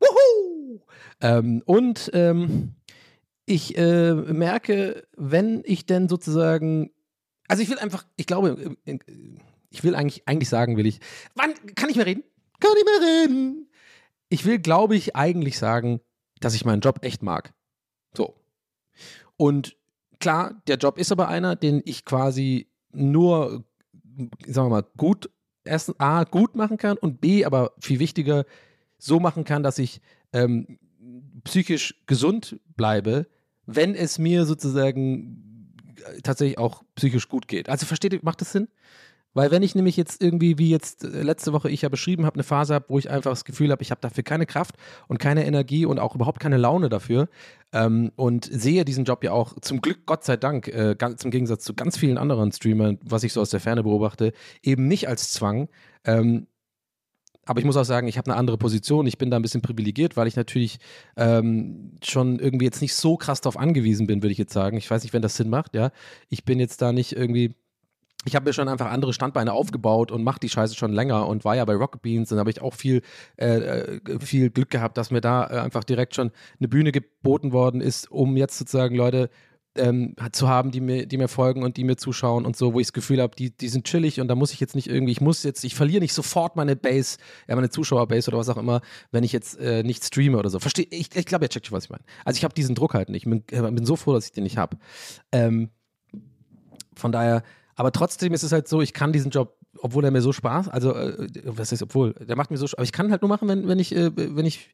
[0.01, 0.81] Wuhu!
[1.21, 2.73] Ähm, und ähm,
[3.45, 6.91] ich äh, merke, wenn ich denn sozusagen,
[7.47, 8.99] also ich will einfach, ich glaube, äh,
[9.69, 10.99] ich will eigentlich, eigentlich sagen, will ich,
[11.35, 12.25] wann kann ich mehr reden?
[12.59, 13.69] Kann ich mehr reden?
[14.27, 16.01] Ich will, glaube ich, eigentlich sagen,
[16.39, 17.53] dass ich meinen Job echt mag.
[18.15, 18.35] So.
[19.35, 19.75] Und
[20.19, 23.63] klar, der Job ist aber einer, den ich quasi nur,
[24.45, 25.29] sagen wir mal, gut,
[25.63, 28.45] erstens A, gut machen kann und B, aber viel wichtiger,
[28.97, 30.01] so machen kann, dass ich
[30.33, 30.79] ähm,
[31.43, 33.27] psychisch gesund bleibe,
[33.65, 35.73] wenn es mir sozusagen
[36.23, 37.69] tatsächlich auch psychisch gut geht.
[37.69, 38.67] Also versteht ihr, macht das Sinn?
[39.37, 42.33] Weil wenn ich nämlich jetzt irgendwie, wie jetzt äh, letzte Woche ich ja beschrieben habe,
[42.33, 45.19] eine Phase habe, wo ich einfach das Gefühl habe, ich habe dafür keine Kraft und
[45.19, 47.29] keine Energie und auch überhaupt keine Laune dafür
[47.71, 51.29] ähm, und sehe diesen Job ja auch zum Glück, Gott sei Dank, äh, ganz im
[51.29, 55.07] Gegensatz zu ganz vielen anderen Streamern, was ich so aus der Ferne beobachte, eben nicht
[55.07, 55.69] als Zwang.
[56.03, 56.47] Ähm,
[57.45, 59.05] aber ich muss auch sagen, ich habe eine andere Position.
[59.05, 60.79] Ich bin da ein bisschen privilegiert, weil ich natürlich
[61.15, 64.77] ähm, schon irgendwie jetzt nicht so krass darauf angewiesen bin, würde ich jetzt sagen.
[64.77, 65.91] Ich weiß nicht, wenn das Sinn macht, ja.
[66.27, 67.53] Ich bin jetzt da nicht irgendwie
[68.27, 71.45] ich habe mir schon einfach andere Standbeine aufgebaut und mache die Scheiße schon länger und
[71.45, 73.01] war ja bei Rocket Beans und habe ich auch viel,
[73.37, 77.51] äh, äh, viel Glück gehabt, dass mir da äh, einfach direkt schon eine Bühne geboten
[77.51, 79.29] worden ist, um jetzt sozusagen Leute
[79.77, 82.79] ähm, zu haben, die mir, die mir folgen und die mir zuschauen und so, wo
[82.79, 85.11] ich das Gefühl habe, die, die sind chillig und da muss ich jetzt nicht irgendwie,
[85.11, 88.57] ich muss jetzt, ich verliere nicht sofort meine Base, ja, meine Zuschauerbase oder was auch
[88.57, 90.59] immer, wenn ich jetzt äh, nicht streame oder so.
[90.59, 92.03] Verstehe, ich, ich glaube, ihr checkt schon, was ich meine.
[92.25, 93.25] Also ich habe diesen Druck halt nicht.
[93.25, 94.77] Ich bin, äh, bin so froh, dass ich den nicht habe.
[95.31, 95.69] Ähm,
[96.95, 97.43] von daher,
[97.77, 100.67] aber trotzdem ist es halt so, ich kann diesen Job, obwohl er mir so Spaß,
[100.67, 103.47] also äh, was heißt obwohl, der macht mir so, aber ich kann halt nur machen,
[103.47, 104.71] wenn, wenn ich, äh, wenn ich,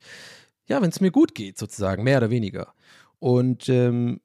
[0.68, 2.74] ja, wenn es mir gut geht, sozusagen, mehr oder weniger.
[3.20, 4.22] Und ähm,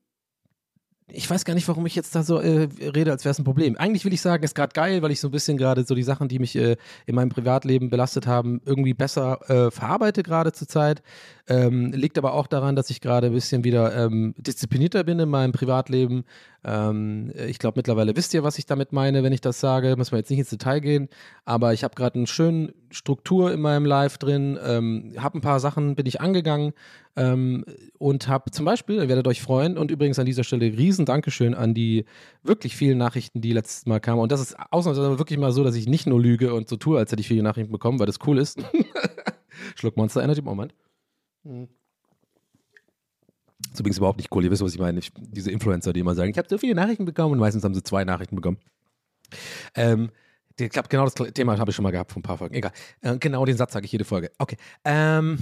[1.11, 3.45] ich weiß gar nicht, warum ich jetzt da so äh, rede, als wäre es ein
[3.45, 3.77] Problem.
[3.77, 6.03] Eigentlich will ich sagen, ist gerade geil, weil ich so ein bisschen gerade so die
[6.03, 10.69] Sachen, die mich äh, in meinem Privatleben belastet haben, irgendwie besser äh, verarbeite gerade zur
[10.69, 11.03] Zeit.
[11.49, 15.31] Ähm, liegt aber auch daran, dass ich gerade ein bisschen wieder ähm, disziplinierter bin in
[15.31, 16.25] meinem Privatleben.
[16.63, 19.95] Ähm, ich glaube, mittlerweile wisst ihr, was ich damit meine, wenn ich das sage.
[19.97, 21.09] Muss man jetzt nicht ins Detail gehen.
[21.47, 24.59] Aber ich habe gerade eine schöne Struktur in meinem Live drin.
[24.63, 26.75] Ähm, habe ein paar Sachen, bin ich angegangen.
[27.17, 27.65] Ähm,
[27.97, 31.55] und habe zum Beispiel, ihr werdet euch freuen, und übrigens an dieser Stelle riesen Dankeschön
[31.55, 32.05] an die
[32.43, 34.21] wirklich vielen Nachrichten, die letztes Mal kamen.
[34.21, 36.99] Und das ist ausnahmsweise wirklich mal so, dass ich nicht nur lüge und so tue,
[36.99, 38.63] als hätte ich viele Nachrichten bekommen, weil das cool ist.
[39.77, 40.75] Schluck Monster Energy, Moment.
[41.45, 41.69] Mhm.
[43.61, 44.45] Das ist übrigens überhaupt nicht cool.
[44.45, 44.99] Ihr wisst, was ich meine.
[44.99, 47.75] Ich, diese Influencer, die immer sagen, ich habe so viele Nachrichten bekommen und meistens haben
[47.75, 48.59] sie zwei Nachrichten bekommen.
[49.75, 50.11] Ähm,
[50.59, 52.55] ich glaube, genau das Thema habe ich schon mal gehabt vor ein paar Folgen.
[52.55, 52.73] Egal.
[53.01, 54.31] Äh, genau den Satz sage ich jede Folge.
[54.39, 54.57] Okay.
[54.85, 55.39] Ähm,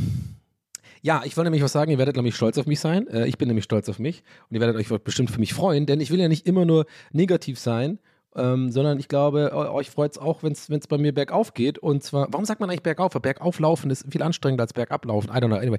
[1.03, 3.07] ja, ich wollte nämlich was sagen, ihr werdet nämlich stolz auf mich sein.
[3.09, 5.87] Äh, ich bin nämlich stolz auf mich und ihr werdet euch bestimmt für mich freuen,
[5.87, 7.99] denn ich will ja nicht immer nur negativ sein,
[8.37, 11.79] ähm, sondern ich glaube, euch freut es auch, wenn es bei mir bergauf geht.
[11.79, 13.15] Und zwar, warum sagt man eigentlich bergauf?
[13.15, 15.31] Weil bergauf laufen ist viel anstrengender als bergab laufen.
[15.31, 15.57] I don't know.
[15.57, 15.79] Anyway.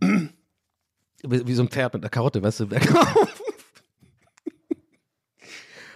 [1.22, 3.42] wie, wie so ein Pferd mit einer Karotte, weißt du, bergauf.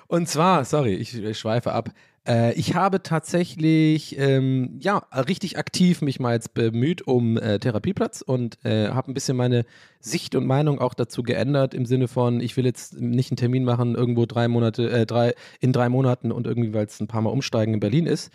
[0.09, 1.91] Und zwar, sorry, ich, ich schweife ab.
[2.27, 8.23] Äh, ich habe tatsächlich, ähm, ja, richtig aktiv mich mal jetzt bemüht um äh, Therapieplatz
[8.23, 9.65] und äh, habe ein bisschen meine
[9.99, 13.65] Sicht und Meinung auch dazu geändert im Sinne von, ich will jetzt nicht einen Termin
[13.65, 17.23] machen irgendwo drei Monate, äh, drei, in drei Monaten und irgendwie, weil es ein paar
[17.23, 18.31] Mal umsteigen in Berlin ist.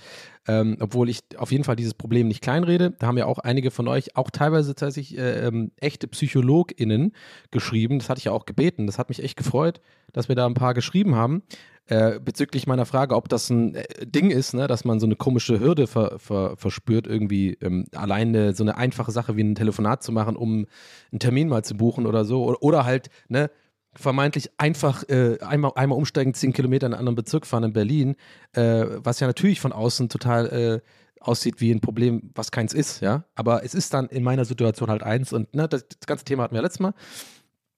[0.50, 2.92] Ähm, obwohl ich auf jeden Fall dieses Problem nicht kleinrede.
[2.92, 7.14] Da haben ja auch einige von euch, auch teilweise tatsächlich äh, ähm, echte PsychologInnen
[7.52, 8.00] geschrieben.
[8.00, 8.86] Das hatte ich ja auch gebeten.
[8.88, 9.82] Das hat mich echt gefreut,
[10.14, 11.44] dass wir da ein paar geschrieben haben.
[11.88, 15.16] Äh, bezüglich meiner Frage, ob das ein äh, Ding ist, ne, dass man so eine
[15.16, 20.04] komische Hürde ver, ver, verspürt, irgendwie ähm, alleine so eine einfache Sache wie ein Telefonat
[20.04, 20.66] zu machen, um
[21.12, 22.44] einen Termin mal zu buchen oder so.
[22.44, 23.50] Oder, oder halt, ne,
[23.96, 28.16] vermeintlich einfach äh, einmal, einmal umsteigen, zehn Kilometer in einen anderen Bezirk fahren in Berlin,
[28.54, 30.82] äh, was ja natürlich von außen total äh,
[31.20, 33.24] aussieht wie ein Problem, was keins ist, ja.
[33.36, 36.44] Aber es ist dann in meiner Situation halt eins und ne, das, das ganze Thema
[36.44, 36.94] hatten wir ja letztes Mal.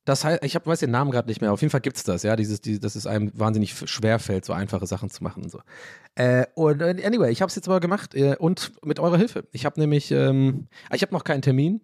[0.09, 1.53] Das heißt, ich hab, weiß den Namen gerade nicht mehr.
[1.53, 4.43] Auf jeden Fall gibt es das, ja, dieses, die, dass es einem wahnsinnig schwer fällt,
[4.43, 5.61] so einfache Sachen zu machen und so.
[6.15, 9.47] Äh, und äh, anyway, ich habe es jetzt aber gemacht äh, und mit eurer Hilfe.
[9.51, 11.81] Ich habe nämlich, ähm, ich habe noch keinen Termin,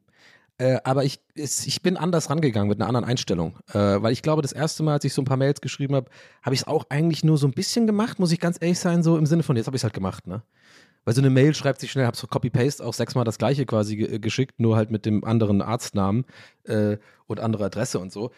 [0.57, 3.59] äh, aber ich, ich bin anders rangegangen mit einer anderen Einstellung.
[3.69, 6.09] Äh, weil ich glaube, das erste Mal, als ich so ein paar Mails geschrieben habe,
[6.41, 9.03] habe ich es auch eigentlich nur so ein bisschen gemacht, muss ich ganz ehrlich sein,
[9.03, 10.41] so im Sinne von, jetzt habe ich es halt gemacht, ne?
[11.05, 13.95] Weil so eine Mail schreibt sich schnell, habe so Copy-Paste auch sechsmal das gleiche quasi
[13.95, 16.25] geschickt, nur halt mit dem anderen Arztnamen
[16.63, 18.31] äh, und andere Adresse und so.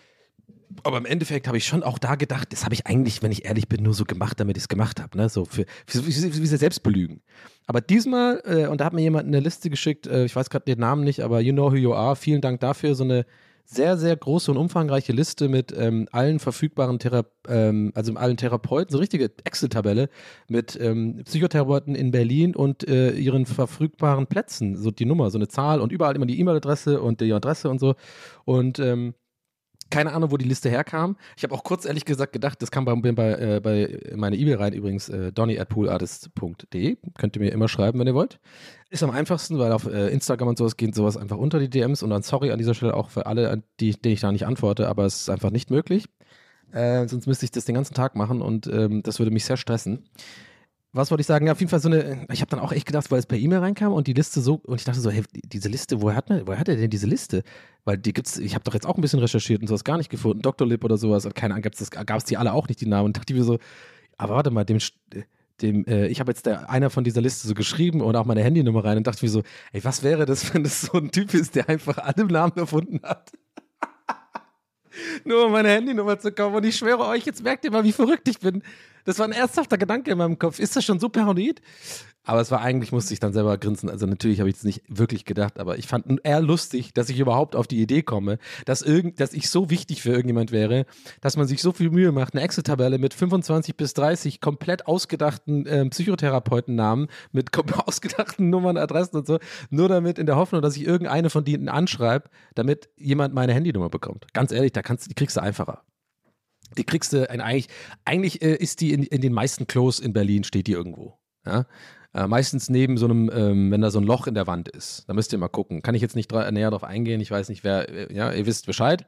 [0.83, 3.45] Aber im Endeffekt habe ich schon auch da gedacht, das habe ich eigentlich, wenn ich
[3.45, 5.17] ehrlich bin, nur so gemacht, damit ich es gemacht habe.
[5.17, 5.29] Ne?
[5.29, 7.21] So für, für, für, für, für Selbstbelügen.
[7.65, 10.65] Aber diesmal, äh, und da hat mir jemand eine Liste geschickt, äh, ich weiß gerade
[10.65, 12.15] den Namen nicht, aber you know who you are.
[12.15, 12.95] Vielen Dank dafür.
[12.95, 13.25] So eine
[13.69, 18.93] sehr, sehr große und umfangreiche Liste mit ähm, allen verfügbaren Thera ähm, also allen Therapeuten,
[18.93, 20.09] so richtige Excel-Tabelle
[20.47, 25.49] mit ähm, Psychotherapeuten in Berlin und äh, ihren verfügbaren Plätzen, so die Nummer, so eine
[25.49, 27.95] Zahl und überall immer die E-Mail-Adresse und die Adresse und so.
[28.45, 29.15] Und ähm,
[29.89, 31.17] keine Ahnung, wo die Liste herkam.
[31.35, 34.55] Ich habe auch kurz ehrlich gesagt gedacht, das kam bei, bei, äh, bei meine E-Mail
[34.55, 36.97] rein übrigens, äh, donny at poolartist.de.
[37.17, 38.39] Könnt ihr mir immer schreiben, wenn ihr wollt.
[38.89, 42.03] Ist am einfachsten, weil auf äh, Instagram und sowas geht sowas einfach unter die DMs
[42.03, 44.87] und dann sorry an dieser Stelle auch für alle, die, denen ich da nicht antworte,
[44.87, 46.05] aber es ist einfach nicht möglich.
[46.71, 49.57] Äh, sonst müsste ich das den ganzen Tag machen und ähm, das würde mich sehr
[49.57, 50.03] stressen
[50.93, 51.45] was wollte ich sagen?
[51.45, 53.37] Ja, auf jeden Fall so eine, ich habe dann auch echt gedacht, weil es per
[53.37, 56.29] E-Mail reinkam und die Liste so, und ich dachte so, hey, diese Liste, woher hat,
[56.29, 57.43] man, woher hat er denn diese Liste?
[57.85, 60.09] Weil die gibt's, ich habe doch jetzt auch ein bisschen recherchiert und sowas gar nicht
[60.09, 60.41] gefunden.
[60.41, 60.67] Dr.
[60.67, 61.69] Lip oder sowas, keine Ahnung,
[62.05, 63.07] gab es die alle auch nicht, die Namen.
[63.07, 63.59] Und dachte ich mir so,
[64.17, 64.79] aber warte mal, dem,
[65.61, 68.43] dem, äh, ich habe jetzt der, einer von dieser Liste so geschrieben und auch meine
[68.43, 71.33] Handynummer rein und dachte mir so, ey, was wäre das, wenn das so ein Typ
[71.33, 73.31] ist, der einfach alle Namen erfunden hat?
[75.25, 76.55] Nur um meine Handynummer zu kommen.
[76.55, 78.63] Und ich schwöre euch, jetzt merkt ihr mal, wie verrückt ich bin.
[79.07, 80.59] Das war ein ernsthafter Gedanke in meinem Kopf.
[80.59, 81.61] Ist das schon so paranoid?
[82.25, 83.89] Aber es war eigentlich, musste ich dann selber grinsen.
[83.89, 87.17] Also natürlich habe ich es nicht wirklich gedacht, aber ich fand eher lustig, dass ich
[87.17, 90.85] überhaupt auf die Idee komme, dass, irgend, dass ich so wichtig für irgendjemand wäre,
[91.21, 95.65] dass man sich so viel Mühe macht, eine Excel-Tabelle mit 25 bis 30 komplett ausgedachten
[95.65, 99.39] äh, Psychotherapeutennamen, mit ausgedachten Nummern, Adressen und so,
[99.69, 103.87] nur damit in der Hoffnung, dass ich irgendeine von denen anschreibe, damit jemand meine Handynummer
[103.87, 104.33] bekommt.
[104.33, 105.81] Ganz ehrlich, da kannst, die kriegst du einfacher.
[106.77, 107.67] Die kriegst du, eigentlich,
[108.05, 111.17] eigentlich äh, ist die in, in den meisten Klos in Berlin, steht die irgendwo.
[111.45, 111.65] Ja?
[112.13, 115.05] Äh, meistens neben so einem, ähm, wenn da so ein Loch in der Wand ist.
[115.07, 115.81] Da müsst ihr mal gucken.
[115.81, 117.21] Kann ich jetzt nicht näher drauf eingehen.
[117.21, 119.05] Ich weiß nicht, wer, äh, ja, ihr wisst Bescheid.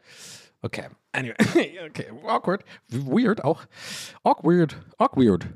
[0.62, 0.90] Okay.
[1.14, 1.36] Anyway.
[1.88, 2.06] okay.
[2.26, 2.64] Awkward.
[2.90, 3.66] Weird auch.
[4.24, 4.78] Awkward.
[4.98, 5.48] Awkward.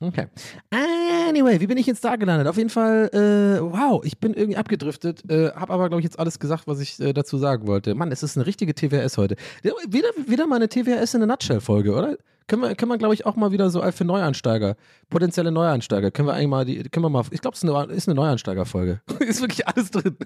[0.00, 0.26] Okay.
[0.70, 2.46] Anyway, wie bin ich jetzt da gelandet?
[2.48, 6.18] Auf jeden Fall, äh, wow, ich bin irgendwie abgedriftet, äh, habe aber, glaube ich, jetzt
[6.18, 7.94] alles gesagt, was ich äh, dazu sagen wollte.
[7.94, 9.36] Mann, es ist eine richtige TWS heute.
[9.62, 12.18] Wieder, wieder mal eine TWS in der Nutshell-Folge, oder?
[12.46, 14.76] Können wir, können wir glaube ich, auch mal wieder so für Neueinsteiger,
[15.08, 17.92] potenzielle Neueinsteiger, können wir eigentlich mal, die, können wir mal, ich glaube, es ist eine,
[17.92, 19.00] ist eine Neueinsteiger-Folge.
[19.20, 20.16] ist wirklich alles drin.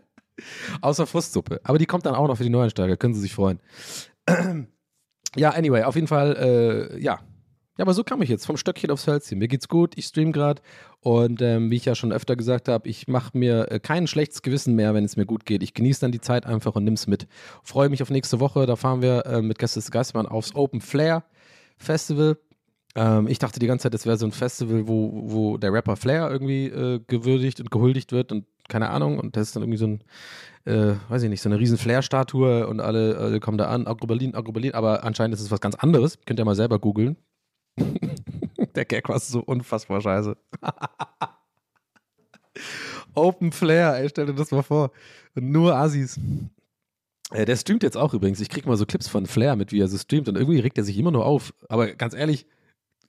[0.82, 1.60] Außer Frustsuppe.
[1.64, 3.58] Aber die kommt dann auch noch für die Neueinsteiger, können Sie sich freuen.
[5.36, 7.20] ja, anyway, auf jeden Fall, äh, ja,
[7.78, 9.38] ja, aber so kam ich jetzt vom Stöckchen aufs Hölzchen.
[9.38, 10.60] Mir geht's gut, ich stream gerade
[11.00, 14.42] und ähm, wie ich ja schon öfter gesagt habe, ich mache mir äh, kein schlechtes
[14.42, 15.62] Gewissen mehr, wenn es mir gut geht.
[15.62, 17.26] Ich genieße dann die Zeit einfach und nimm's mit.
[17.62, 18.66] Freue mich auf nächste Woche.
[18.66, 21.24] Da fahren wir äh, mit Gäste des Geistmann aufs Open Flair
[21.78, 22.36] Festival.
[22.94, 25.96] Ähm, ich dachte die ganze Zeit, es wäre so ein Festival, wo, wo der Rapper
[25.96, 29.18] Flair irgendwie äh, gewürdigt und gehuldigt wird und keine Ahnung.
[29.18, 30.04] Und das ist dann irgendwie so ein,
[30.66, 34.06] äh, weiß ich nicht, so eine riesen Flair-Statue und alle, alle kommen da an, Agro
[34.06, 34.74] Berlin, Agro Berlin.
[34.74, 36.18] Aber anscheinend ist es was ganz anderes.
[36.26, 37.16] Könnt ihr mal selber googeln.
[38.74, 40.36] Der Gag war so unfassbar scheiße.
[43.14, 44.90] Open Flair, ey, stell dir das mal vor.
[45.34, 46.18] Nur Assis.
[47.30, 48.40] Äh, der streamt jetzt auch übrigens.
[48.40, 50.78] Ich krieg mal so Clips von Flair mit, wie er so streamt und irgendwie regt
[50.78, 51.54] er sich immer nur auf.
[51.68, 52.46] Aber ganz ehrlich,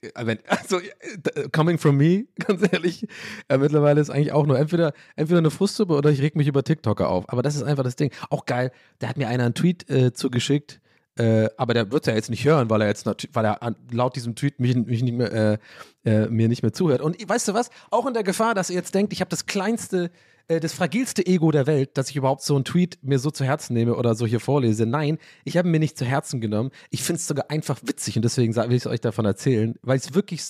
[0.02, 3.06] äh, also äh, coming from me, ganz ehrlich,
[3.48, 6.62] äh, mittlerweile ist eigentlich auch nur entweder, entweder eine Frustsuppe oder ich reg mich über
[6.62, 7.28] TikToker auf.
[7.28, 8.10] Aber das ist einfach das Ding.
[8.30, 10.80] Auch geil, da hat mir einer einen Tweet äh, zugeschickt,
[11.16, 14.16] äh, aber der wird es ja jetzt nicht hören, weil er jetzt weil er laut
[14.16, 15.58] diesem Tweet mich, mich nicht mehr, äh,
[16.04, 17.00] äh, mir nicht mehr zuhört.
[17.00, 17.70] Und weißt du was?
[17.90, 20.10] Auch in der Gefahr, dass er jetzt denkt, ich habe das kleinste,
[20.48, 23.44] äh, das fragilste Ego der Welt, dass ich überhaupt so einen Tweet mir so zu
[23.44, 24.86] Herzen nehme oder so hier vorlese.
[24.86, 26.70] Nein, ich habe mir nicht zu Herzen genommen.
[26.90, 30.14] Ich finde es sogar einfach witzig und deswegen will ich euch davon erzählen, weil es
[30.14, 30.42] wirklich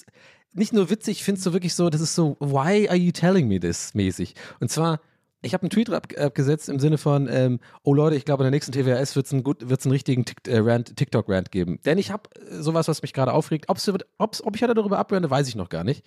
[0.54, 3.10] nicht nur witzig, ich finde es so wirklich so, das ist so, why are you
[3.10, 4.34] telling me this mäßig?
[4.60, 5.00] Und zwar
[5.44, 8.50] ich habe einen Tweet abgesetzt im Sinne von, ähm, oh Leute, ich glaube, in der
[8.50, 11.78] nächsten TWS wird es einen, einen richtigen äh, TikTok-Rant geben.
[11.84, 13.66] Denn ich habe äh, sowas, was mich gerade aufregt.
[13.68, 16.04] Ob's, ob's, ob ich heute darüber abrande, weiß ich noch gar nicht.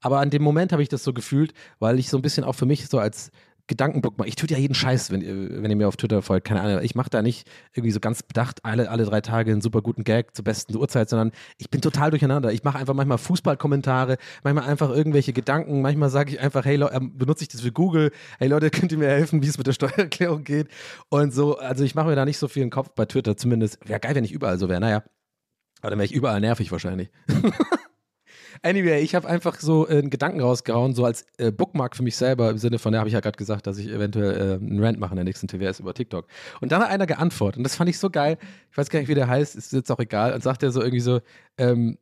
[0.00, 2.54] Aber an dem Moment habe ich das so gefühlt, weil ich so ein bisschen auch
[2.54, 3.30] für mich so als
[3.68, 4.28] Gedankenbook mache.
[4.28, 6.46] Ich tue ja jeden Scheiß, wenn, wenn ihr mir auf Twitter folgt.
[6.46, 6.82] Keine Ahnung.
[6.82, 10.04] Ich mache da nicht irgendwie so ganz bedacht alle, alle drei Tage einen super guten
[10.04, 12.52] Gag zur besten Uhrzeit, sondern ich bin total durcheinander.
[12.52, 15.82] Ich mache einfach manchmal Fußballkommentare, manchmal einfach irgendwelche Gedanken.
[15.82, 18.10] Manchmal sage ich einfach, hey Leute, ähm, benutze ich das für Google.
[18.38, 20.68] Hey Leute, könnt ihr mir helfen, wie es mit der Steuererklärung geht?
[21.10, 23.36] Und so, also ich mache mir da nicht so viel den Kopf bei Twitter.
[23.36, 24.80] Zumindest wäre geil, wenn ich überall so wäre.
[24.80, 25.04] Naja.
[25.80, 27.10] Aber dann wäre ich überall nervig wahrscheinlich.
[28.62, 32.16] Anyway, ich habe einfach so äh, einen Gedanken rausgehauen, so als äh, Bookmark für mich
[32.16, 34.82] selber, im Sinne von, ja, habe ich ja gerade gesagt, dass ich eventuell äh, einen
[34.82, 36.26] Rant mache in der nächsten TWS über TikTok.
[36.60, 38.38] Und dann hat einer geantwortet und das fand ich so geil.
[38.70, 40.32] Ich weiß gar nicht, wie der heißt, ist jetzt auch egal.
[40.34, 41.20] Und sagt er so irgendwie so,
[41.56, 41.98] ähm,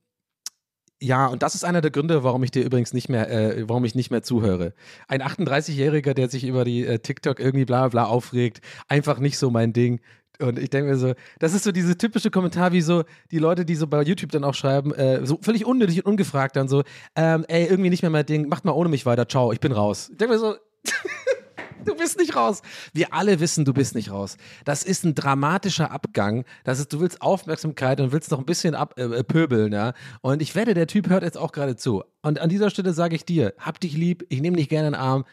[1.01, 3.85] ja, und das ist einer der Gründe, warum ich dir übrigens nicht mehr, äh, warum
[3.85, 4.73] ich nicht mehr zuhöre.
[5.09, 9.51] Ein 38-Jähriger, der sich über die äh, TikTok irgendwie bla bla aufregt, einfach nicht so
[9.51, 10.01] mein Ding.
[10.40, 13.64] Und ich denke mir so, das ist so diese typische Kommentar, wie so die Leute,
[13.64, 16.83] die so bei YouTube dann auch schreiben, äh, so völlig unnötig und ungefragt dann so,
[17.14, 19.72] ähm, ey, irgendwie nicht mehr mein Ding, macht mal ohne mich weiter, ciao, ich bin
[19.72, 20.09] raus.
[20.11, 20.57] Ich denke mir so,
[21.87, 22.62] du bist nicht raus.
[22.92, 24.37] Wir alle wissen, du bist nicht raus.
[24.64, 26.44] Das ist ein dramatischer Abgang.
[26.64, 29.94] Das ist, du willst Aufmerksamkeit und willst noch ein bisschen ab, äh, pöbeln, ja.
[30.20, 32.05] Und ich wette, der Typ hört jetzt auch gerade zu.
[32.22, 34.92] Und an dieser Stelle sage ich dir, hab dich lieb, ich nehme dich gerne in
[34.92, 35.25] den Arm.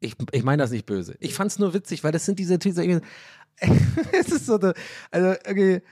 [0.00, 1.14] Ich, ich meine das nicht böse.
[1.20, 3.02] Ich fand es nur witzig, weil das sind diese, diese
[4.12, 4.74] es ist so, eine,
[5.10, 5.82] also, okay,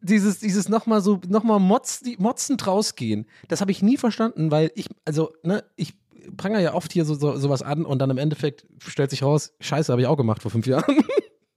[0.00, 4.86] dieses, dieses nochmal so, nochmal Motz, motzend rausgehen, das habe ich nie verstanden, weil ich,
[5.04, 5.94] also, ne, ich
[6.36, 9.54] pranger ja oft hier so, so, sowas an und dann im Endeffekt stellt sich raus,
[9.60, 11.02] Scheiße, habe ich auch gemacht vor fünf Jahren.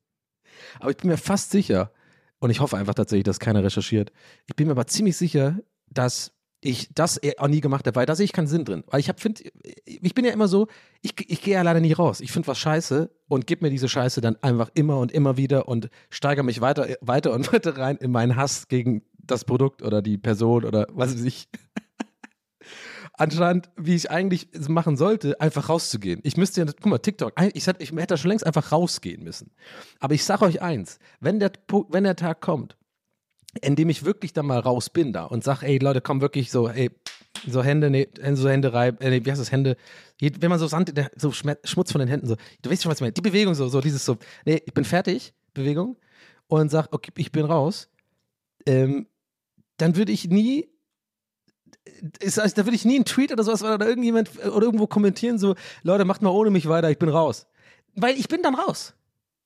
[0.80, 1.92] aber ich bin mir fast sicher,
[2.40, 4.12] und ich hoffe einfach tatsächlich, dass keiner recherchiert,
[4.48, 8.16] ich bin mir aber ziemlich sicher, dass ich das auch nie gemacht habe, weil da
[8.16, 8.84] sehe ich keinen Sinn drin.
[8.88, 9.44] Weil ich hab, find,
[9.86, 10.68] ich bin ja immer so,
[11.02, 12.22] ich, ich gehe ja leider nie raus.
[12.22, 15.68] Ich finde was scheiße und gebe mir diese Scheiße dann einfach immer und immer wieder
[15.68, 20.02] und steigere mich weiter, weiter und weiter rein in meinen Hass gegen das Produkt oder
[20.02, 21.48] die Person oder was weiß ich.
[23.14, 26.20] Anscheinend, wie ich eigentlich machen sollte, einfach rauszugehen.
[26.24, 29.52] Ich müsste ja, guck mal, TikTok, ich, ich hätte da schon längst einfach rausgehen müssen.
[30.00, 31.52] Aber ich sage euch eins, wenn der,
[31.90, 32.76] wenn der Tag kommt,
[33.62, 36.70] indem ich wirklich da mal raus bin da und sag, ey Leute, komm wirklich so,
[36.70, 36.90] ey,
[37.48, 39.78] so Hände, nee, so Hände reiben, äh, wie heißt das, Hände,
[40.20, 43.02] wenn man so Sand, so Schmutz von den Händen so, du weißt schon, was ich
[43.02, 45.98] meine, die Bewegung so, so dieses so, nee, ich bin fertig, Bewegung,
[46.48, 47.90] und sag, okay, ich bin raus,
[48.66, 49.08] ähm,
[49.78, 50.70] dann würde ich nie
[52.20, 55.38] ist, also, da würde ich nie einen Tweet oder sowas oder irgendjemand oder irgendwo kommentieren,
[55.38, 57.48] so, Leute, macht mal ohne mich weiter, ich bin raus.
[57.96, 58.94] Weil ich bin dann raus.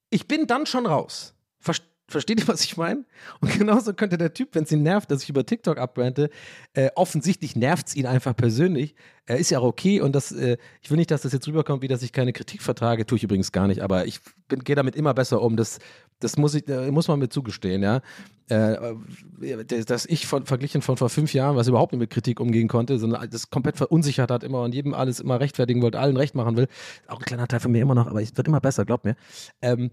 [0.10, 1.34] Ich bin dann schon raus.
[1.60, 1.97] Versteht?
[2.10, 3.04] Versteht ihr, was ich meine?
[3.42, 6.30] Und genauso könnte der Typ, wenn es ihn nervt, dass ich über TikTok abbrannte,
[6.74, 8.96] äh, offensichtlich nervt es ihn einfach persönlich.
[9.26, 11.82] Er ist ja auch okay und das, äh, ich will nicht, dass das jetzt rüberkommt,
[11.82, 14.96] wie dass ich keine Kritik vertrage, tue ich übrigens gar nicht, aber ich gehe damit
[14.96, 15.58] immer besser um.
[15.58, 15.80] Das,
[16.22, 18.02] das muss, ich, äh, muss man mir zugestehen, ja.
[18.48, 18.96] Äh,
[19.86, 23.00] dass ich von, verglichen von vor fünf Jahren, was überhaupt nicht mit Kritik umgehen konnte,
[23.00, 26.56] sondern das komplett verunsichert hat immer und jedem alles immer rechtfertigen wollte, allen recht machen
[26.56, 26.70] will.
[27.08, 29.18] Auch ein kleiner Teil von mir immer noch, aber es wird immer besser, glaubt mir.
[29.62, 29.92] Ähm,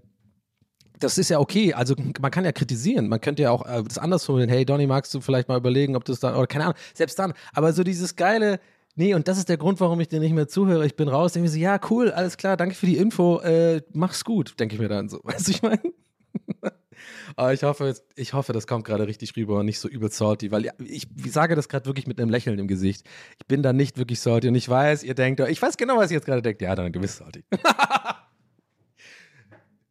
[0.98, 1.74] das ist ja okay.
[1.74, 3.08] Also man kann ja kritisieren.
[3.08, 4.50] Man könnte ja auch äh, das anders formulieren.
[4.50, 7.34] Hey Donny, magst du vielleicht mal überlegen, ob das dann, oder keine Ahnung, selbst dann.
[7.52, 8.60] Aber so dieses geile,
[8.94, 10.86] nee, und das ist der Grund, warum ich dir nicht mehr zuhöre.
[10.86, 11.32] Ich bin raus.
[11.32, 13.40] Denke mir so, ja, cool, alles klar, danke für die Info.
[13.40, 15.20] Äh, mach's gut, denke ich mir dann so.
[15.24, 15.82] Weißt du, ich meine?
[17.36, 20.50] Aber ich hoffe, ich hoffe, das kommt gerade richtig rüber und nicht so übel salty,
[20.50, 23.04] weil ich, sage das gerade wirklich mit einem Lächeln im Gesicht.
[23.38, 26.10] Ich bin da nicht wirklich salty und ich weiß, ihr denkt, ich weiß genau, was
[26.10, 26.62] ihr jetzt gerade denkt.
[26.62, 27.44] Ja, dann, bist salty.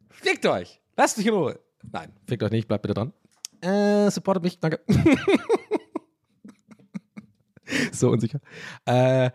[0.10, 0.83] Fickt euch!
[0.96, 1.60] Lasst mich in Ruhe.
[1.92, 3.14] Nein, fickt euch nicht, bleibt bitte dran.
[3.62, 4.80] Äh, supportet mich, danke.
[7.92, 8.40] so unsicher.
[8.86, 9.32] Äh,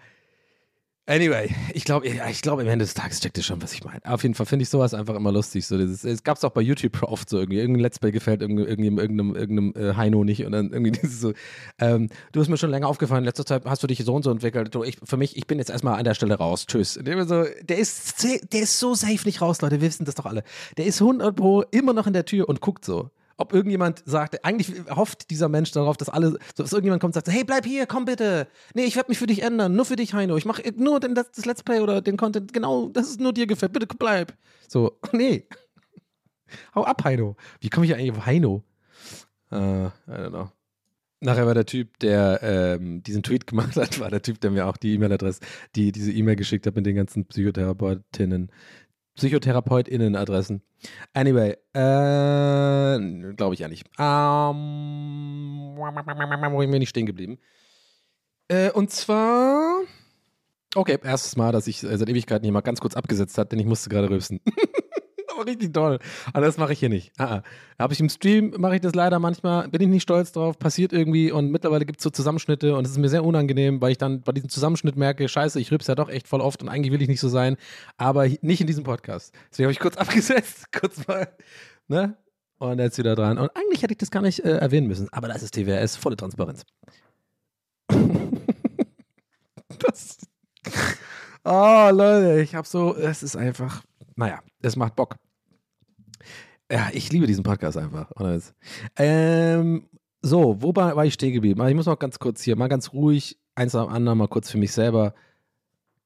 [1.09, 4.01] Anyway, ich glaube, ich glaube, am Ende des Tages checkt ihr schon, was ich meine.
[4.05, 5.67] Auf jeden Fall finde ich sowas einfach immer lustig.
[5.67, 7.61] So, dieses, es gab es auch bei YouTube oft so irgendwie.
[7.61, 10.45] Irgendein Let's Play gefällt irgendeinem, irgendeinem, irgendeinem äh, Heino nicht.
[10.45, 11.33] Und dann irgendwie dieses so,
[11.79, 14.31] ähm, du hast mir schon länger aufgefallen, letzter Zeit hast du dich so und so
[14.31, 14.75] entwickelt.
[14.75, 16.67] Du, ich, für mich, ich bin jetzt erstmal an der Stelle raus.
[16.67, 16.93] Tschüss.
[16.93, 19.81] So, der, ist, der ist so safe nicht raus, Leute.
[19.81, 20.45] Wir wissen das doch alle.
[20.77, 24.45] Der ist 100 Pro immer noch in der Tür und guckt so ob irgendjemand sagt,
[24.45, 27.87] eigentlich hofft dieser Mensch darauf, dass alle, dass irgendjemand kommt und sagt, hey, bleib hier,
[27.87, 28.49] komm bitte.
[28.75, 30.37] Nee, ich werde mich für dich ändern, nur für dich, Heino.
[30.37, 33.47] Ich mache nur den, das Let's Play oder den Content, genau, das ist nur dir
[33.47, 33.73] gefällt.
[33.73, 34.35] Bitte bleib.
[34.67, 35.47] So, nee.
[36.75, 37.37] Hau ab, Heino.
[37.61, 38.65] Wie komme ich eigentlich auf Heino?
[39.51, 40.51] Uh, I don't know.
[41.21, 44.67] Nachher war der Typ, der ähm, diesen Tweet gemacht hat, war der Typ, der mir
[44.67, 45.41] auch die E-Mail-Adresse,
[45.75, 48.53] die diese E-Mail geschickt hat mit den ganzen Psychotherapeutinnen,
[49.19, 50.63] PsychotherapeutInnen-Adressen.
[51.13, 53.87] Anyway, äh, glaube ich ja nicht.
[53.99, 57.39] Ähm, wo bin ich stehen geblieben?
[58.49, 59.83] Äh, und zwar,
[60.75, 63.67] okay, erstes Mal, dass ich seit Ewigkeiten hier mal ganz kurz abgesetzt hat, denn ich
[63.67, 64.41] musste gerade rülpsen.
[65.39, 65.99] aber richtig toll.
[66.33, 67.13] Aber das mache ich hier nicht.
[67.19, 67.43] Ah, ah.
[67.79, 70.93] Habe ich im Stream, mache ich das leider manchmal, bin ich nicht stolz drauf, passiert
[70.93, 73.99] irgendwie und mittlerweile gibt es so Zusammenschnitte und es ist mir sehr unangenehm, weil ich
[73.99, 76.93] dann bei diesem Zusammenschnitt merke, scheiße, ich rübs ja doch echt voll oft und eigentlich
[76.93, 77.57] will ich nicht so sein,
[77.97, 79.33] aber nicht in diesem Podcast.
[79.51, 81.29] Deswegen habe ich kurz abgesetzt, kurz mal,
[81.87, 82.17] ne?
[82.59, 83.39] Und jetzt wieder dran.
[83.39, 86.17] Und eigentlich hätte ich das gar nicht äh, erwähnen müssen, aber das ist TWRS, volle
[86.17, 86.67] Transparenz.
[89.79, 90.19] das.
[91.45, 93.83] Oh, Leute, ich habe so, es ist einfach,
[94.17, 95.17] naja, es macht Bock.
[96.71, 98.11] Ja, ich liebe diesen Podcast einfach.
[98.97, 99.89] Ähm,
[100.21, 101.67] so, wobei war ich stehen geblieben?
[101.67, 104.59] Ich muss noch ganz kurz hier, mal ganz ruhig, eins dem anderen, mal kurz für
[104.59, 105.15] mich selber.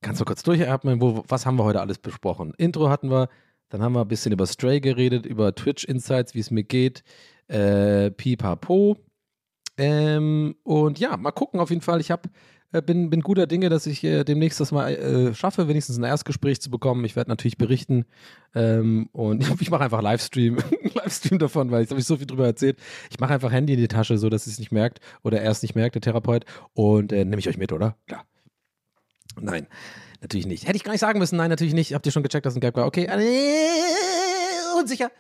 [0.03, 1.01] Kannst du kurz durchatmen?
[1.01, 2.55] Wo, was haben wir heute alles besprochen?
[2.59, 3.29] Intro hatten wir,
[3.71, 7.03] dann haben wir ein bisschen über Stray geredet, über Twitch Insights, wie es mir geht,
[7.49, 8.99] äh, Pipapo.
[9.79, 12.01] Ähm, und ja, mal gucken auf jeden Fall.
[12.01, 12.29] Ich habe
[12.81, 16.61] bin, bin guter Dinge, dass ich äh, demnächst das mal äh, schaffe, wenigstens ein Erstgespräch
[16.61, 17.05] zu bekommen.
[17.05, 18.07] Ich werde natürlich berichten
[18.55, 20.57] ähm, und ich mache einfach Livestream,
[20.95, 22.79] Livestream davon, weil ich habe ich so viel drüber erzählt.
[23.11, 25.63] Ich mache einfach Handy in die Tasche, so dass es nicht merkt oder er es
[25.63, 27.97] nicht merkt, der Therapeut und äh, nehme ich euch mit, oder?
[28.07, 28.25] Klar.
[29.41, 29.67] Nein,
[30.21, 30.67] natürlich nicht.
[30.67, 31.37] Hätte ich gar nicht sagen müssen.
[31.37, 31.95] Nein, natürlich nicht.
[31.95, 32.87] Habt ihr schon gecheckt, dass ein Gap war?
[32.87, 35.11] Okay, äh, unsicher.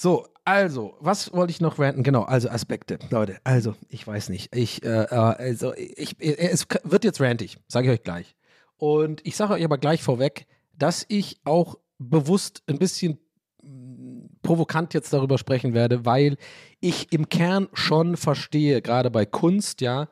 [0.00, 2.02] So, also, was wollte ich noch ranten?
[2.02, 2.98] Genau, also Aspekte.
[3.10, 4.56] Leute, also, ich weiß nicht.
[4.56, 8.34] Ich, äh, äh also, ich, äh, es wird jetzt rantig, sage ich euch gleich.
[8.78, 13.18] Und ich sage euch aber gleich vorweg, dass ich auch bewusst ein bisschen
[13.62, 16.38] mm, provokant jetzt darüber sprechen werde, weil
[16.80, 20.08] ich im Kern schon verstehe, gerade bei Kunst, ja,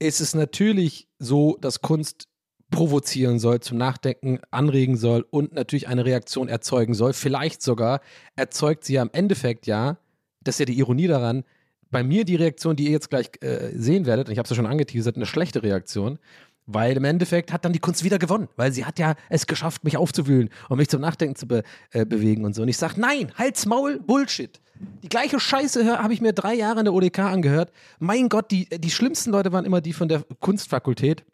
[0.00, 2.26] ist es natürlich so, dass Kunst
[2.70, 7.12] provozieren soll, zum Nachdenken anregen soll und natürlich eine Reaktion erzeugen soll.
[7.12, 8.00] Vielleicht sogar
[8.36, 9.98] erzeugt sie ja im Endeffekt ja,
[10.42, 11.44] das ist ja die Ironie daran,
[11.90, 14.50] bei mir die Reaktion, die ihr jetzt gleich äh, sehen werdet, und ich habe es
[14.50, 16.18] ja schon angeteasert, eine schlechte Reaktion,
[16.66, 19.82] weil im Endeffekt hat dann die Kunst wieder gewonnen, weil sie hat ja es geschafft,
[19.82, 22.62] mich aufzuwühlen und mich zum Nachdenken zu be äh, bewegen und so.
[22.62, 24.60] Und ich sage, nein, halt's Maul, Bullshit.
[25.02, 27.72] Die gleiche Scheiße habe ich mir drei Jahre in der ODK angehört.
[27.98, 31.24] Mein Gott, die, die schlimmsten Leute waren immer die von der Kunstfakultät.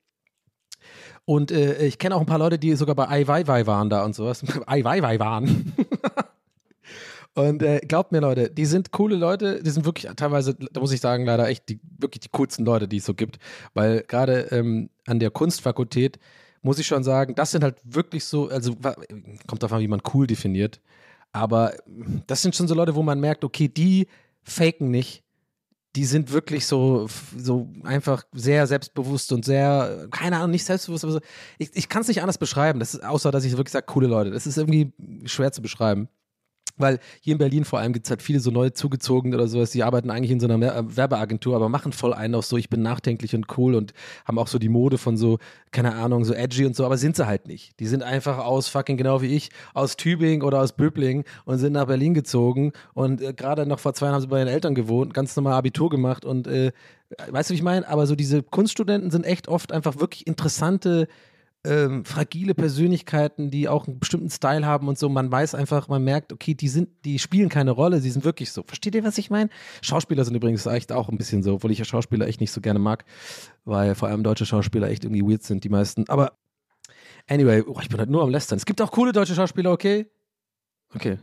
[1.26, 4.14] Und äh, ich kenne auch ein paar Leute, die sogar bei Ai waren da und
[4.14, 4.42] sowas.
[4.66, 5.74] Ai waren.
[7.34, 9.60] und äh, glaubt mir, Leute, die sind coole Leute.
[9.60, 12.86] Die sind wirklich teilweise, da muss ich sagen, leider echt die, wirklich die coolsten Leute,
[12.86, 13.38] die es so gibt.
[13.74, 16.20] Weil gerade ähm, an der Kunstfakultät
[16.62, 18.76] muss ich schon sagen, das sind halt wirklich so, also
[19.48, 20.80] kommt davon, wie man cool definiert.
[21.32, 21.74] Aber
[22.28, 24.06] das sind schon so Leute, wo man merkt, okay, die
[24.44, 25.24] faken nicht,
[25.96, 31.14] die sind wirklich so, so einfach sehr selbstbewusst und sehr, keine Ahnung, nicht selbstbewusst, aber
[31.14, 31.20] so,
[31.58, 34.06] ich, ich kann es nicht anders beschreiben, das ist, außer dass ich wirklich sage, coole
[34.06, 34.30] Leute.
[34.30, 34.92] Das ist irgendwie
[35.24, 36.08] schwer zu beschreiben.
[36.76, 39.70] Weil hier in Berlin vor allem gibt es halt viele so neu zugezogen oder sowas,
[39.70, 42.68] die arbeiten eigentlich in so einer äh, Werbeagentur, aber machen voll einen auf so, ich
[42.68, 43.92] bin nachdenklich und cool und
[44.24, 45.38] haben auch so die Mode von so,
[45.70, 47.78] keine Ahnung, so edgy und so, aber sind sie halt nicht.
[47.80, 51.72] Die sind einfach aus fucking genau wie ich, aus Tübingen oder aus Böbling und sind
[51.72, 54.74] nach Berlin gezogen und äh, gerade noch vor zwei Jahren haben sie bei ihren Eltern
[54.74, 56.72] gewohnt, ganz normal Abitur gemacht und äh,
[57.30, 57.88] weißt du, wie ich meine?
[57.88, 61.08] Aber so diese Kunststudenten sind echt oft einfach wirklich interessante
[61.66, 65.08] ähm, fragile Persönlichkeiten, die auch einen bestimmten Style haben und so.
[65.08, 68.52] Man weiß einfach, man merkt, okay, die sind, die spielen keine Rolle, sie sind wirklich
[68.52, 68.62] so.
[68.62, 69.50] Versteht ihr, was ich meine?
[69.82, 72.60] Schauspieler sind übrigens echt auch ein bisschen so, obwohl ich ja Schauspieler echt nicht so
[72.60, 73.04] gerne mag,
[73.64, 76.04] weil vor allem deutsche Schauspieler echt irgendwie weird sind, die meisten.
[76.08, 76.32] Aber
[77.28, 78.58] anyway, oh, ich bin halt nur am Lästern.
[78.58, 80.06] Es gibt auch coole deutsche Schauspieler, okay?
[80.94, 81.18] Okay.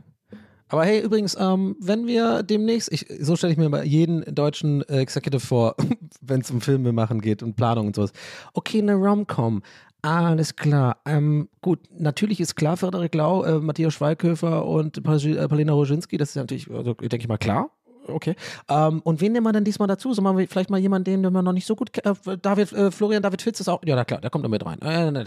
[0.73, 4.81] Aber hey, übrigens, ähm, wenn wir demnächst, ich, so stelle ich mir mal jeden deutschen
[4.89, 5.75] äh, Executive vor,
[6.21, 8.11] wenn es um Filme machen geht und Planung und sowas.
[8.53, 9.61] Okay, eine Rom-Com,
[10.03, 10.97] alles klar.
[11.05, 16.29] Ähm, gut, natürlich ist klar, Frederik Lau, äh, Matthias Schweighöfer und äh, Paulina Roginski, das
[16.29, 17.69] ist natürlich, also, denke ich mal, klar.
[18.07, 18.35] Okay.
[18.67, 20.13] Ähm, und wen nehmen wir denn diesmal dazu?
[20.13, 22.17] Sollen wir vielleicht mal jemanden, den wir noch nicht so gut kennen?
[22.25, 23.81] Äh, David, äh, Florian David Fitz ist auch.
[23.85, 24.81] Ja, na klar, der kommt da mit rein.
[24.81, 25.23] Äh,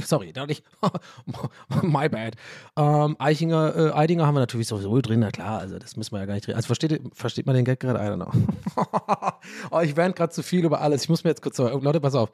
[0.04, 0.64] sorry, da nicht.
[1.82, 2.34] My bad.
[2.76, 6.18] Ähm, Eichinger, äh, Eidinger haben wir natürlich sowieso drin, na klar, also das müssen wir
[6.18, 6.56] ja gar nicht drin.
[6.56, 8.00] Also versteht, versteht man den Gag gerade?
[8.00, 9.32] I don't know.
[9.70, 11.04] oh, ich wäre gerade zu viel über alles.
[11.04, 12.32] Ich muss mir jetzt kurz sagen, Leute, pass auf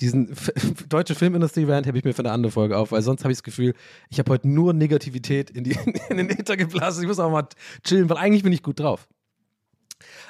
[0.00, 0.34] diesen
[0.88, 3.42] deutsche Filmindustrie-Rant habe ich mir für eine andere Folge auf, weil sonst habe ich das
[3.42, 3.74] Gefühl,
[4.10, 5.76] ich habe heute nur Negativität in, die,
[6.08, 7.02] in den Äther geblasen.
[7.02, 7.48] Ich muss auch mal
[7.84, 9.08] chillen, weil eigentlich bin ich gut drauf.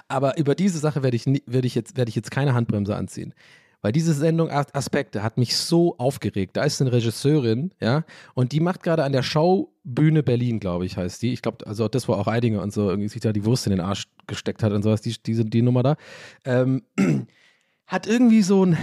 [0.08, 3.34] Aber über diese Sache werde ich, werd ich, jetzt, werd ich jetzt keine Handbremse anziehen.
[3.82, 6.56] Weil diese Sendung Aspekte hat mich so aufgeregt.
[6.56, 8.04] Da ist eine Regisseurin, ja,
[8.34, 11.32] und die macht gerade an der Schaubühne Berlin, glaube ich, heißt die.
[11.32, 13.72] Ich glaube, also das war auch Eidinger und so, irgendwie sich da die Wurst in
[13.72, 15.96] den Arsch gesteckt hat und sowas, die, diese, die Nummer da.
[16.44, 16.84] Ähm,
[17.88, 18.78] hat irgendwie so ein,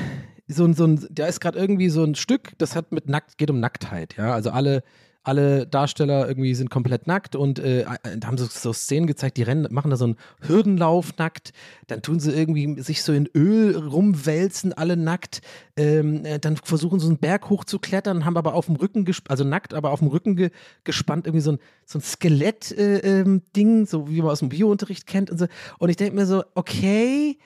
[0.49, 3.37] so ein, so ein, da ist gerade irgendwie so ein Stück, das hat mit nackt,
[3.37, 4.33] geht um Nacktheit, ja.
[4.33, 4.83] Also alle,
[5.21, 7.85] alle Darsteller irgendwie sind komplett nackt und äh,
[8.17, 11.53] da haben sie so Szenen gezeigt, die rennen, machen da so einen Hürdenlauf nackt,
[11.87, 15.41] dann tun sie irgendwie sich so in Öl rumwälzen, alle nackt,
[15.77, 19.05] ähm, äh, dann versuchen so einen Berg hoch zu klettern, haben aber auf dem Rücken,
[19.27, 20.49] also nackt, aber auf dem Rücken ge
[20.83, 25.05] gespannt, irgendwie so ein, so ein Skelett-Ding, äh, ähm, so wie man aus dem Biounterricht
[25.05, 25.45] kennt und so.
[25.77, 27.37] Und ich denke mir so, okay,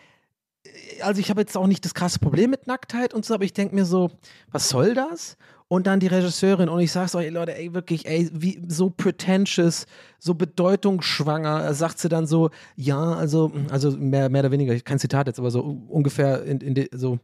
[1.02, 3.54] also ich habe jetzt auch nicht das krasse Problem mit Nacktheit und so, aber ich
[3.54, 4.12] denke mir so,
[4.52, 5.38] was soll das?
[5.68, 9.88] Und dann die Regisseurin und ich sag's euch, Leute, ey, wirklich, ey, wie so pretentious,
[10.20, 15.28] so bedeutungsschwanger, sagt sie dann so, ja, also, also mehr, mehr oder weniger, kein Zitat
[15.28, 17.20] jetzt, aber so ungefähr in, in de, so,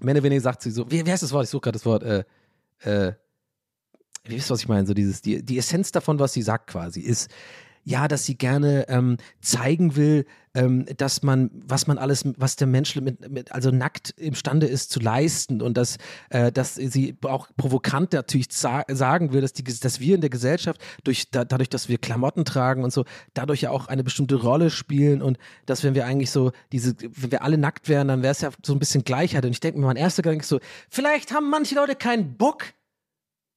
[0.00, 1.44] mehr oder weniger sagt sie so, wie, wie heißt das Wort?
[1.44, 2.24] Ich suche gerade das Wort, äh,
[2.80, 3.12] äh,
[4.24, 4.86] wie wisst was ich meine?
[4.86, 7.30] So dieses, die, die Essenz davon, was sie sagt quasi, ist,
[7.84, 12.66] ja, dass sie gerne ähm, zeigen will, ähm, dass man, was man alles, was der
[12.66, 15.98] Mensch mit, mit, also nackt imstande ist zu leisten und dass,
[16.30, 20.30] äh, dass sie auch provokant natürlich sa sagen will, dass, die, dass wir in der
[20.30, 23.04] Gesellschaft durch, da, dadurch, dass wir Klamotten tragen und so,
[23.34, 27.32] dadurch ja auch eine bestimmte Rolle spielen und dass wenn wir eigentlich so diese, wenn
[27.32, 29.44] wir alle nackt wären, dann wäre es ja so ein bisschen Gleichheit.
[29.44, 32.64] Und ich denke mir, mein erster Gedanke ist so, vielleicht haben manche Leute keinen Bock,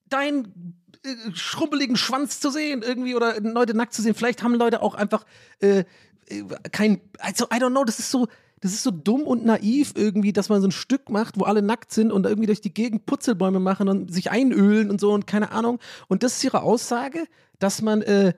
[0.09, 4.15] dein äh, schrumpeligen Schwanz zu sehen irgendwie oder Leute nackt zu sehen.
[4.15, 5.25] Vielleicht haben Leute auch einfach
[5.59, 5.83] äh,
[6.29, 8.27] äh, kein, also I don't know, das ist so,
[8.61, 11.61] das ist so dumm und naiv irgendwie, dass man so ein Stück macht, wo alle
[11.61, 15.27] nackt sind und irgendwie durch die Gegend Putzelbäume machen und sich einölen und so und
[15.27, 15.79] keine Ahnung.
[16.07, 17.25] Und das ist ihre Aussage,
[17.59, 18.33] dass man äh,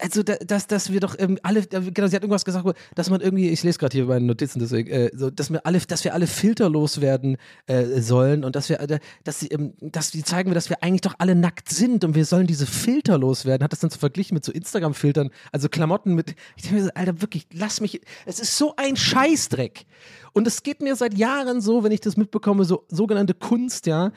[0.00, 3.48] also dass, dass wir doch ähm, alle, genau, sie hat irgendwas gesagt, dass man irgendwie,
[3.48, 6.26] ich lese gerade hier meine Notizen, deswegen, äh, so, dass wir alle, dass wir alle
[6.26, 7.36] filterlos werden
[7.66, 11.02] äh, sollen und dass wir, äh, dass sie, ähm, dass sie zeigen dass wir eigentlich
[11.02, 13.62] doch alle nackt sind und wir sollen diese filterlos werden.
[13.62, 16.90] Hat das dann zu verglichen mit so Instagram-Filtern, also Klamotten mit, ich denke mir so,
[16.94, 19.86] Alter, wirklich, lass mich, es ist so ein Scheißdreck.
[20.32, 24.12] Und es geht mir seit Jahren so, wenn ich das mitbekomme, so sogenannte Kunst, ja,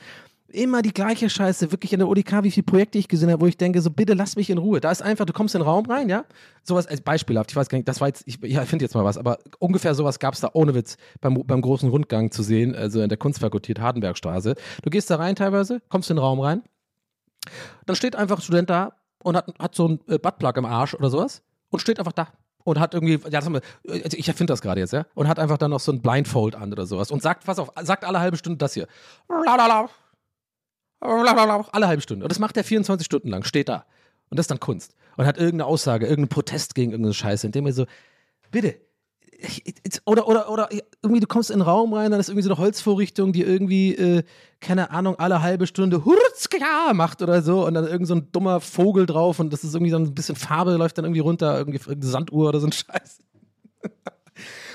[0.54, 3.46] immer die gleiche Scheiße, wirklich in der ODK, wie viele Projekte ich gesehen habe, wo
[3.46, 4.80] ich denke, so bitte lass mich in Ruhe.
[4.80, 6.24] Da ist einfach, du kommst in den Raum rein, ja,
[6.62, 9.04] sowas als beispielhaft, ich weiß gar nicht, das war jetzt, ich ja, finde jetzt mal
[9.04, 12.74] was, aber ungefähr sowas gab es da ohne Witz beim, beim großen Rundgang zu sehen,
[12.74, 14.54] also in der Kunstfakultät Hardenbergstraße.
[14.82, 16.62] Du gehst da rein teilweise, kommst in den Raum rein,
[17.86, 18.92] dann steht einfach ein Student da
[19.22, 22.28] und hat, hat so ein äh, Buttplug im Arsch oder sowas und steht einfach da
[22.64, 25.38] und hat irgendwie, ja, das haben also ich erfinde das gerade jetzt, ja, und hat
[25.38, 28.20] einfach dann noch so ein Blindfold an oder sowas und sagt, pass auf, sagt alle
[28.20, 28.86] halbe Stunde das hier.
[31.04, 32.24] Alle halbe Stunde.
[32.24, 33.84] Und das macht er 24 Stunden lang, steht da.
[34.30, 34.94] Und das ist dann Kunst.
[35.16, 37.86] Und hat irgendeine Aussage, irgendeinen Protest gegen irgendeine Scheiße, indem er so,
[38.50, 38.76] bitte,
[40.06, 40.68] oder, oder, oder
[41.02, 43.94] irgendwie du kommst in den Raum rein, dann ist irgendwie so eine Holzvorrichtung, die irgendwie,
[43.94, 44.22] äh,
[44.60, 48.60] keine Ahnung, alle halbe Stunde Hurzka macht oder so und dann irgend so ein dummer
[48.60, 51.78] Vogel drauf und das ist irgendwie so ein bisschen Farbe läuft dann irgendwie runter, irgendwie
[51.78, 53.18] irgendeine Sanduhr oder so ein Scheiß.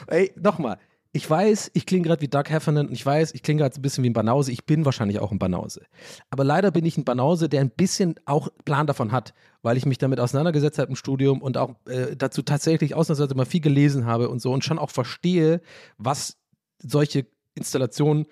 [0.07, 0.77] Ey, nochmal,
[1.11, 3.81] ich weiß, ich klinge gerade wie Doug Heffernan und ich weiß, ich klinge gerade ein
[3.81, 4.51] bisschen wie ein Banause.
[4.51, 5.81] Ich bin wahrscheinlich auch ein Banause.
[6.29, 9.33] Aber leider bin ich ein Banause, der ein bisschen auch Plan davon hat,
[9.63, 13.45] weil ich mich damit auseinandergesetzt habe im Studium und auch äh, dazu tatsächlich ausnahmsweise mal
[13.45, 15.61] viel gelesen habe und so und schon auch verstehe,
[15.97, 16.37] was
[16.77, 18.27] solche Installationen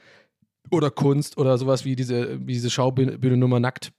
[0.69, 3.91] oder Kunst oder sowas wie diese, wie diese Schaubühne Nummer nackt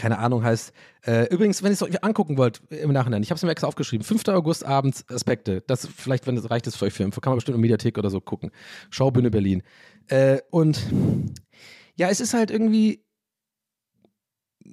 [0.00, 0.72] keine Ahnung heißt.
[1.02, 3.68] Äh, übrigens, wenn ihr es euch angucken wollt im Nachhinein, ich habe es mir extra
[3.68, 4.04] aufgeschrieben.
[4.04, 4.28] 5.
[4.28, 5.62] August abends Aspekte.
[5.66, 7.10] Das vielleicht, wenn das reicht, das für euch Film.
[7.10, 8.50] Kann man bestimmt in Mediathek oder so gucken.
[8.88, 9.62] Schaubühne Berlin.
[10.08, 10.80] Äh, und
[11.96, 13.04] ja, es ist halt irgendwie.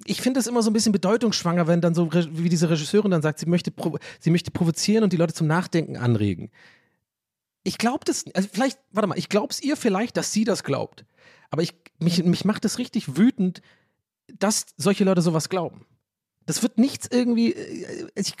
[0.06, 3.22] Ich finde es immer so ein bisschen bedeutungsschwanger, wenn dann so, wie diese Regisseurin dann
[3.22, 3.72] sagt, sie möchte,
[4.20, 6.50] sie möchte provozieren und die Leute zum Nachdenken anregen.
[7.64, 10.62] Ich glaube das, also vielleicht, warte mal, ich glaube es ihr vielleicht, dass sie das
[10.62, 11.04] glaubt.
[11.50, 13.60] Aber ich, mich, mich macht das richtig wütend,
[14.38, 15.86] dass solche Leute sowas glauben.
[16.46, 17.52] Das wird nichts irgendwie.
[17.52, 18.34] Äh, ich,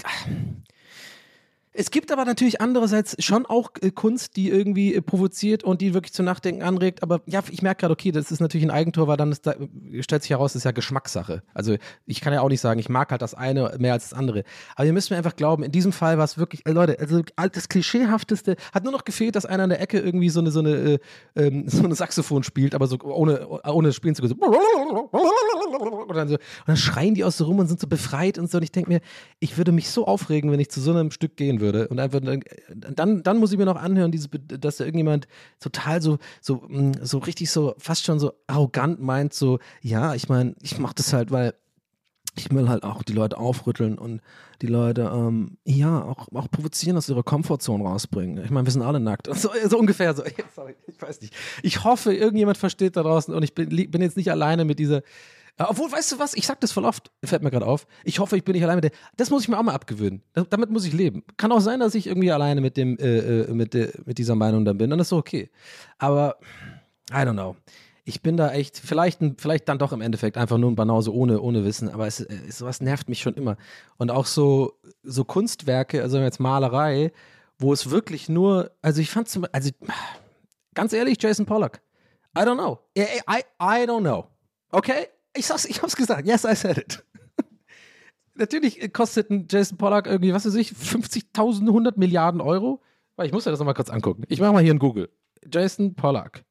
[1.80, 5.94] Es gibt aber natürlich andererseits schon auch äh, Kunst, die irgendwie äh, provoziert und die
[5.94, 7.04] wirklich zum Nachdenken anregt.
[7.04, 9.54] Aber ja, ich merke gerade, okay, das ist natürlich ein Eigentor, weil dann da,
[10.00, 11.44] stellt sich heraus, das ist ja Geschmackssache.
[11.54, 14.18] Also ich kann ja auch nicht sagen, ich mag halt das eine mehr als das
[14.18, 14.42] andere.
[14.74, 17.22] Aber ihr müsst mir einfach glauben, in diesem Fall war es wirklich, äh, Leute, also
[17.36, 20.58] das Klischeehafteste hat nur noch gefehlt, dass einer in der Ecke irgendwie so eine, so
[20.58, 20.98] eine, äh,
[21.36, 24.36] ähm, so eine Saxophon spielt, aber so ohne, ohne spielen zu können.
[24.36, 24.44] So
[26.08, 28.50] und, dann so, und dann schreien die aus so rum und sind so befreit und
[28.50, 28.58] so.
[28.58, 29.00] Und ich denke mir,
[29.38, 31.88] ich würde mich so aufregen, wenn ich zu so einem Stück gehen würde würde.
[31.88, 35.28] Und einfach dann, dann muss ich mir noch anhören, dieses, dass da irgendjemand
[35.60, 40.28] total so, so, mm, so richtig so, fast schon so arrogant meint, so, ja, ich
[40.28, 41.54] meine, ich mache das halt, weil
[42.36, 44.20] ich will halt auch die Leute aufrütteln und
[44.62, 48.44] die Leute, ähm, ja, auch, auch provozieren, aus ihrer Komfortzone rausbringen.
[48.44, 49.28] Ich meine, wir sind alle nackt.
[49.34, 50.22] So, so ungefähr so.
[50.54, 51.34] Sorry, ich weiß nicht.
[51.62, 55.02] Ich hoffe, irgendjemand versteht da draußen und ich bin, bin jetzt nicht alleine mit dieser
[55.58, 57.86] obwohl, weißt du was, ich sag das voll oft, fällt mir gerade auf.
[58.04, 58.98] Ich hoffe, ich bin nicht alleine mit der.
[59.16, 60.22] Das muss ich mir auch mal abgewöhnen.
[60.50, 61.24] damit muss ich leben.
[61.36, 64.36] Kann auch sein, dass ich irgendwie alleine mit dem, äh, äh mit, de, mit dieser
[64.36, 64.90] Meinung dann bin.
[64.90, 65.50] Dann ist so okay.
[65.98, 66.36] Aber,
[67.10, 67.56] I don't know.
[68.04, 71.42] Ich bin da echt, vielleicht, vielleicht dann doch im Endeffekt einfach nur ein Banause ohne,
[71.42, 73.58] ohne Wissen, aber es, es, sowas nervt mich schon immer.
[73.98, 77.12] Und auch so, so Kunstwerke, also jetzt Malerei,
[77.58, 79.70] wo es wirklich nur, also ich fand zum also
[80.72, 81.80] ganz ehrlich, Jason Pollock.
[82.36, 82.78] I don't know.
[82.96, 84.28] I, I, I don't know.
[84.70, 85.08] Okay?
[85.38, 86.26] Ich sag's, ich hab's gesagt.
[86.26, 87.04] Yes, I said it.
[88.34, 92.82] Natürlich kostet ein Jason Pollack irgendwie, was weiß ich, 50.000, 100 Milliarden Euro.
[93.22, 94.24] Ich muss ja das nochmal kurz angucken.
[94.28, 95.10] Ich mache mal hier in Google.
[95.48, 96.44] Jason Pollack.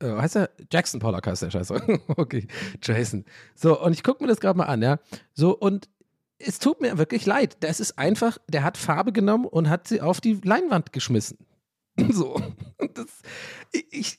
[0.00, 0.50] Äh, heißt er?
[0.72, 2.00] Jackson Pollack heißt der Scheiße.
[2.16, 2.48] okay,
[2.82, 3.24] Jason.
[3.54, 4.98] So, und ich gucke mir das gerade mal an, ja.
[5.32, 5.88] So, und
[6.38, 7.56] es tut mir wirklich leid.
[7.60, 11.38] Das ist einfach, der hat Farbe genommen und hat sie auf die Leinwand geschmissen.
[12.10, 12.40] so.
[12.94, 13.06] Das,
[13.90, 14.18] ich,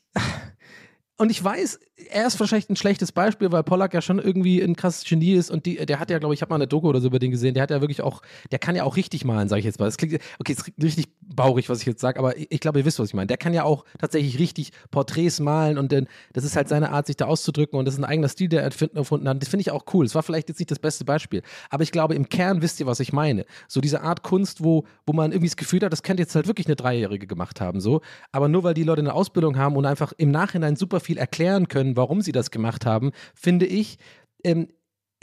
[1.17, 1.79] und ich weiß,
[2.11, 5.49] er ist wahrscheinlich ein schlechtes Beispiel, weil Pollack ja schon irgendwie ein krasses Genie ist
[5.49, 7.19] und die, der hat ja, glaube ich, ich habe mal eine Doku oder so über
[7.19, 9.65] den gesehen, der hat ja wirklich auch, der kann ja auch richtig malen, sage ich
[9.65, 9.85] jetzt mal.
[9.85, 12.85] Das klingt, okay, es klingt richtig baurig, was ich jetzt sage, aber ich, glaube, ihr
[12.85, 13.27] wisst, was ich meine.
[13.27, 17.07] Der kann ja auch tatsächlich richtig Porträts malen und denn, das ist halt seine Art,
[17.07, 19.41] sich da auszudrücken und das ist ein eigener Stil, der er erfunden hat.
[19.41, 20.05] Das finde ich auch cool.
[20.05, 22.85] Es war vielleicht jetzt nicht das beste Beispiel, aber ich glaube, im Kern wisst ihr,
[22.85, 23.45] was ich meine.
[23.67, 26.47] So diese Art Kunst, wo, wo man irgendwie das Gefühl hat, das könnte jetzt halt
[26.47, 28.01] wirklich eine Dreijährige gemacht haben, so.
[28.31, 31.67] Aber nur weil die Leute eine Ausbildung haben und einfach im Nachhinein super viel erklären
[31.67, 33.99] können, warum sie das gemacht haben, finde ich,
[34.43, 34.67] ähm,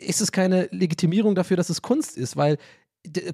[0.01, 2.57] ist es keine Legitimierung dafür, dass es Kunst ist, weil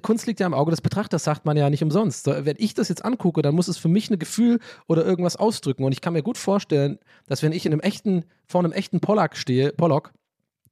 [0.01, 2.25] Kunst liegt ja im Auge des Betrachters, sagt man ja nicht umsonst.
[2.27, 5.83] Wenn ich das jetzt angucke, dann muss es für mich ein Gefühl oder irgendwas ausdrücken.
[5.83, 8.99] Und ich kann mir gut vorstellen, dass wenn ich in einem echten, vor einem echten
[8.99, 10.13] Pollock stehe, Pollock,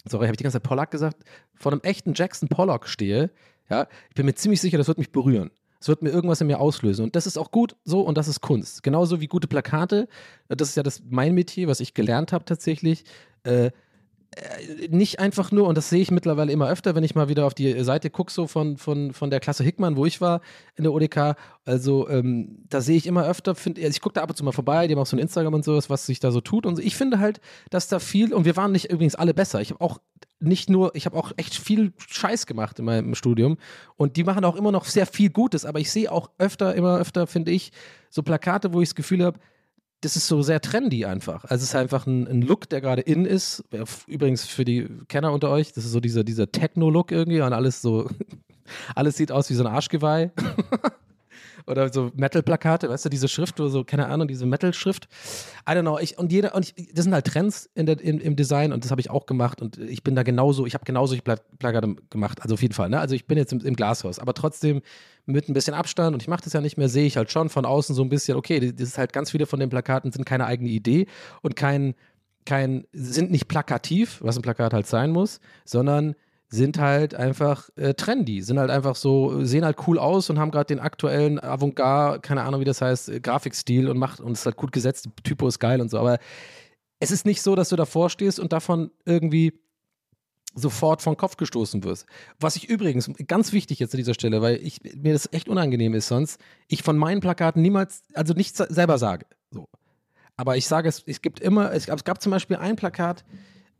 [0.05, 1.23] sorry, habe ich die ganze Zeit Pollock gesagt,
[1.55, 3.29] vor einem echten Jackson Pollock stehe,
[3.69, 5.51] ja, ich bin mir ziemlich sicher, das wird mich berühren.
[5.83, 7.03] Es wird mir irgendwas in mir auslösen.
[7.03, 8.83] Und das ist auch gut so und das ist Kunst.
[8.83, 10.07] Genauso wie gute Plakate.
[10.47, 13.03] Das ist ja das mein Metier, was ich gelernt habe tatsächlich.
[13.43, 13.71] Äh,
[14.89, 17.53] nicht einfach nur, und das sehe ich mittlerweile immer öfter, wenn ich mal wieder auf
[17.53, 20.41] die Seite gucke, so von, von, von der Klasse Hickmann, wo ich war
[20.75, 21.35] in der ODK.
[21.65, 24.43] Also, ähm, da sehe ich immer öfter, find, also ich gucke da ab und zu
[24.43, 26.65] mal vorbei, die haben auch so ein Instagram und sowas, was sich da so tut.
[26.65, 29.61] Und ich finde halt, dass da viel, und wir waren nicht übrigens alle besser.
[29.61, 29.99] Ich habe auch
[30.39, 33.57] nicht nur, ich habe auch echt viel Scheiß gemacht in meinem Studium.
[33.95, 36.97] Und die machen auch immer noch sehr viel Gutes, aber ich sehe auch öfter, immer
[36.97, 37.71] öfter, finde ich,
[38.09, 39.39] so Plakate, wo ich das Gefühl habe,
[40.03, 41.45] das ist so sehr trendy einfach.
[41.45, 43.63] Also es ist einfach ein, ein Look, der gerade in ist.
[44.07, 47.81] Übrigens für die Kenner unter euch, das ist so dieser, dieser Techno-Look irgendwie und alles
[47.81, 48.09] so,
[48.95, 50.31] alles sieht aus wie so ein Arschgeweih.
[51.65, 55.07] Oder so Metal-Plakate, weißt du, diese Schrift oder so, keine Ahnung, diese Metal-Schrift.
[55.67, 55.97] I don't know.
[55.99, 58.83] Ich, und jeder, und ich, das sind halt Trends in der, in, im Design und
[58.83, 61.95] das habe ich auch gemacht und ich bin da genauso, ich habe genauso solche Plakate
[62.09, 62.89] gemacht, also auf jeden Fall.
[62.89, 62.99] Ne?
[62.99, 64.81] Also ich bin jetzt im, im Glashaus, aber trotzdem
[65.25, 67.49] mit ein bisschen Abstand und ich mache das ja nicht mehr, sehe ich halt schon
[67.49, 70.25] von außen so ein bisschen, okay, das ist halt ganz viele von den Plakaten sind
[70.25, 71.07] keine eigene Idee
[71.41, 71.95] und kein,
[72.45, 76.15] kein, sind nicht plakativ, was ein Plakat halt sein muss, sondern
[76.53, 80.51] sind halt einfach äh, trendy, sind halt einfach so, sehen halt cool aus und haben
[80.51, 84.45] gerade den aktuellen Avantgarde, keine Ahnung, wie das heißt, äh, Grafikstil und macht und ist
[84.45, 86.19] halt gut gesetzt, Typo ist geil und so, aber
[86.99, 89.59] es ist nicht so, dass du davor stehst und davon irgendwie
[90.53, 92.05] sofort vom Kopf gestoßen wirst.
[92.39, 95.95] Was ich übrigens, ganz wichtig jetzt an dieser Stelle, weil ich, mir das echt unangenehm
[95.95, 99.25] ist sonst, ich von meinen Plakaten niemals, also nicht selber sage.
[99.49, 99.67] So.
[100.37, 103.25] Aber ich sage es, es gibt immer, es es gab zum Beispiel ein Plakat,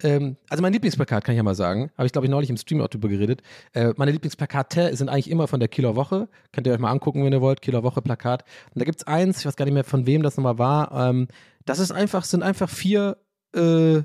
[0.02, 2.58] ähm, also mein Lieblingsplakat kann ich ja mal sagen, habe ich glaube ich neulich im
[2.58, 3.42] Stream auch drüber geredet.
[3.74, 6.28] Äh, meine Lieblingsplakate sind eigentlich immer von der Kieler Woche.
[6.52, 8.44] Könnt ihr euch mal angucken, wenn ihr wollt, Kieler Woche Plakat.
[8.74, 11.10] Und da gibt es eins, ich weiß gar nicht mehr von wem das nochmal war.
[11.10, 11.28] Ähm,
[11.66, 13.18] das ist einfach, sind einfach vier,
[13.56, 14.02] äh,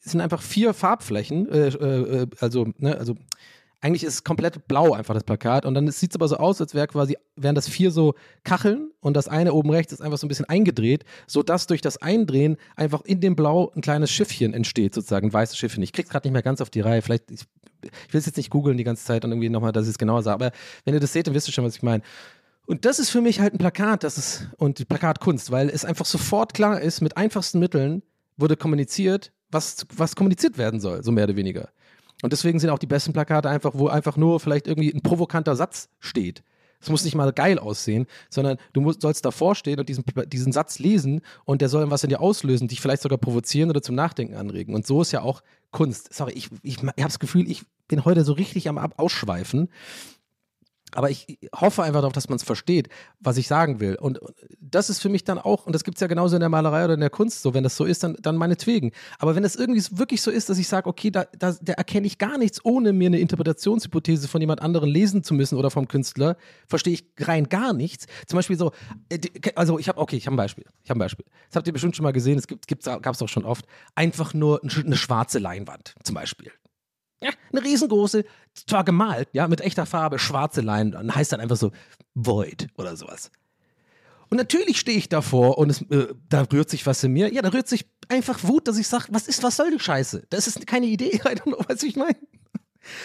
[0.00, 3.16] sind einfach vier Farbflächen, äh, äh, also, ne, also
[3.80, 6.60] eigentlich ist es komplett blau einfach das Plakat und dann sieht es aber so aus,
[6.60, 10.18] als wäre quasi, wären das vier so Kacheln und das eine oben rechts ist einfach
[10.18, 14.54] so ein bisschen eingedreht, sodass durch das Eindrehen einfach in dem Blau ein kleines Schiffchen
[14.54, 15.82] entsteht, sozusagen, ein weißes Schiffchen.
[15.82, 17.42] Ich krieg's gerade nicht mehr ganz auf die Reihe, vielleicht, ich,
[17.82, 19.98] ich will es jetzt nicht googeln die ganze Zeit und irgendwie nochmal, dass ich es
[19.98, 22.02] genauer sage, aber wenn ihr das seht, dann wisst ihr schon, was ich meine.
[22.66, 25.84] Und das ist für mich halt ein Plakat, das ist, und die Plakatkunst, weil es
[25.84, 28.02] einfach sofort klar ist, mit einfachsten Mitteln
[28.36, 31.68] wurde kommuniziert, was, was kommuniziert werden soll, so mehr oder weniger.
[32.22, 35.54] Und deswegen sind auch die besten Plakate einfach, wo einfach nur vielleicht irgendwie ein provokanter
[35.54, 36.42] Satz steht.
[36.80, 40.52] Es muss nicht mal geil aussehen, sondern du musst, sollst davor stehen und diesen, diesen
[40.52, 43.94] Satz lesen und der soll was in dir auslösen, dich vielleicht sogar provozieren oder zum
[43.94, 44.74] Nachdenken anregen.
[44.74, 46.12] Und so ist ja auch Kunst.
[46.12, 49.68] Sorry, ich, ich, ich habe das Gefühl, ich bin heute so richtig am Ausschweifen.
[50.96, 52.88] Aber ich hoffe einfach darauf, dass man es versteht,
[53.20, 53.96] was ich sagen will.
[53.96, 54.18] Und
[54.58, 56.84] das ist für mich dann auch, und das gibt es ja genauso in der Malerei
[56.84, 58.92] oder in der Kunst so, wenn das so ist, dann, dann meinetwegen.
[59.18, 62.06] Aber wenn es irgendwie wirklich so ist, dass ich sage, okay, da, da, da erkenne
[62.06, 65.86] ich gar nichts, ohne mir eine Interpretationshypothese von jemand anderem lesen zu müssen oder vom
[65.86, 68.06] Künstler, verstehe ich rein gar nichts.
[68.26, 68.72] Zum Beispiel so,
[69.10, 69.18] äh,
[69.54, 70.64] also ich habe, okay, ich habe ein Beispiel.
[70.82, 71.26] Ich habe ein Beispiel.
[71.48, 73.66] Das habt ihr bestimmt schon mal gesehen, es gibt, gab es auch schon oft.
[73.94, 76.52] Einfach nur eine schwarze Leinwand, zum Beispiel.
[77.22, 81.56] Ja, eine riesengroße, zwar gemalt, ja, mit echter Farbe, schwarze Leinwand, dann heißt dann einfach
[81.56, 81.72] so
[82.14, 83.30] Void oder sowas.
[84.28, 87.32] Und natürlich stehe ich davor und es, äh, da rührt sich was in mir.
[87.32, 90.24] Ja, da rührt sich einfach Wut, dass ich sage, was ist, was soll die Scheiße?
[90.30, 92.18] Das ist keine Idee, I don't know, was ich meine.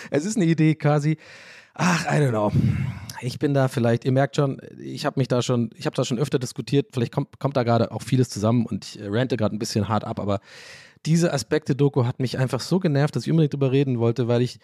[0.09, 1.17] Es ist eine Idee quasi.
[1.73, 2.51] Ach, I don't know.
[3.21, 6.03] Ich bin da vielleicht, ihr merkt schon, ich habe mich da schon, ich habe da
[6.03, 9.55] schon öfter diskutiert, vielleicht kommt, kommt da gerade auch vieles zusammen und ich rante gerade
[9.55, 10.39] ein bisschen hart ab, aber
[11.05, 14.59] diese Aspekte-Doku hat mich einfach so genervt, dass ich unbedingt drüber reden wollte, weil ich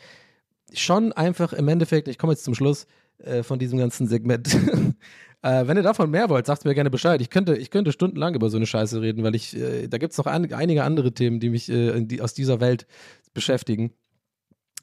[0.73, 2.87] schon einfach im Endeffekt, ich komme jetzt zum Schluss
[3.19, 4.53] äh, von diesem ganzen Segment.
[5.41, 7.21] äh, wenn ihr davon mehr wollt, sagt mir gerne Bescheid.
[7.21, 10.11] Ich könnte, ich könnte stundenlang über so eine Scheiße reden, weil ich, äh, da gibt
[10.11, 12.85] es noch ein, einige andere Themen, die mich äh, die, aus dieser Welt
[13.33, 13.93] beschäftigen.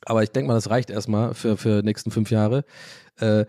[0.06, 2.64] Aber ich denke mal, das reicht erstmal für, für die nächsten fünf Jahre.
[3.16, 3.44] Äh,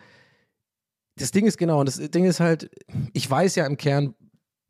[1.17, 2.69] das Ding ist genau, und das Ding ist halt,
[3.13, 4.13] ich weiß ja im Kern,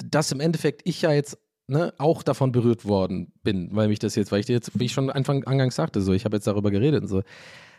[0.03, 4.15] dass im Endeffekt ich ja jetzt ne, auch davon berührt worden bin, weil mich das
[4.15, 6.71] jetzt, weil ich jetzt, wie ich schon Anfang angangs sagte, so, ich habe jetzt darüber
[6.71, 7.23] geredet und so.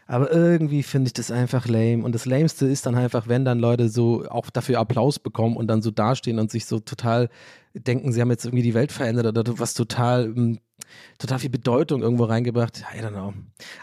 [0.08, 2.04] Aber irgendwie finde ich das einfach lame.
[2.04, 5.66] Und das Lameste ist dann einfach, wenn dann Leute so auch dafür Applaus bekommen und
[5.66, 7.28] dann so dastehen und sich so total
[7.80, 10.58] denken, sie haben jetzt irgendwie die Welt verändert oder was total, hm,
[11.18, 12.84] total viel Bedeutung irgendwo reingebracht.
[12.94, 13.32] I don't know.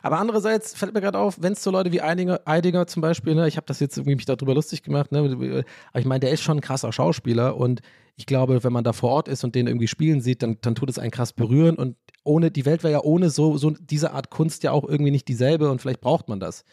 [0.02, 3.36] Aber andererseits fällt mir gerade auf, wenn es so Leute wie Eidinger, Eidinger zum Beispiel,
[3.36, 6.32] ne, ich habe das jetzt irgendwie mich darüber lustig gemacht, ne, aber ich meine, der
[6.32, 7.82] ist schon ein krasser Schauspieler und
[8.16, 10.76] ich glaube, wenn man da vor Ort ist und den irgendwie spielen sieht, dann, dann
[10.76, 14.12] tut es einen krass berühren und ohne, die Welt wäre ja ohne so, so diese
[14.12, 16.64] Art Kunst ja auch irgendwie nicht dieselbe und vielleicht braucht man das.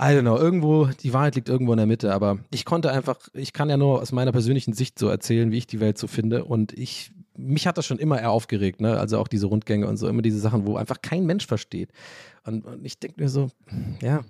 [0.00, 3.18] I don't know, irgendwo, die Wahrheit liegt irgendwo in der Mitte, aber ich konnte einfach,
[3.32, 6.06] ich kann ja nur aus meiner persönlichen Sicht so erzählen, wie ich die Welt so
[6.06, 9.88] finde und ich, mich hat das schon immer eher aufgeregt, ne, also auch diese Rundgänge
[9.88, 11.90] und so, immer diese Sachen, wo einfach kein Mensch versteht
[12.44, 13.50] und, und ich denke mir so,
[14.00, 14.24] ja,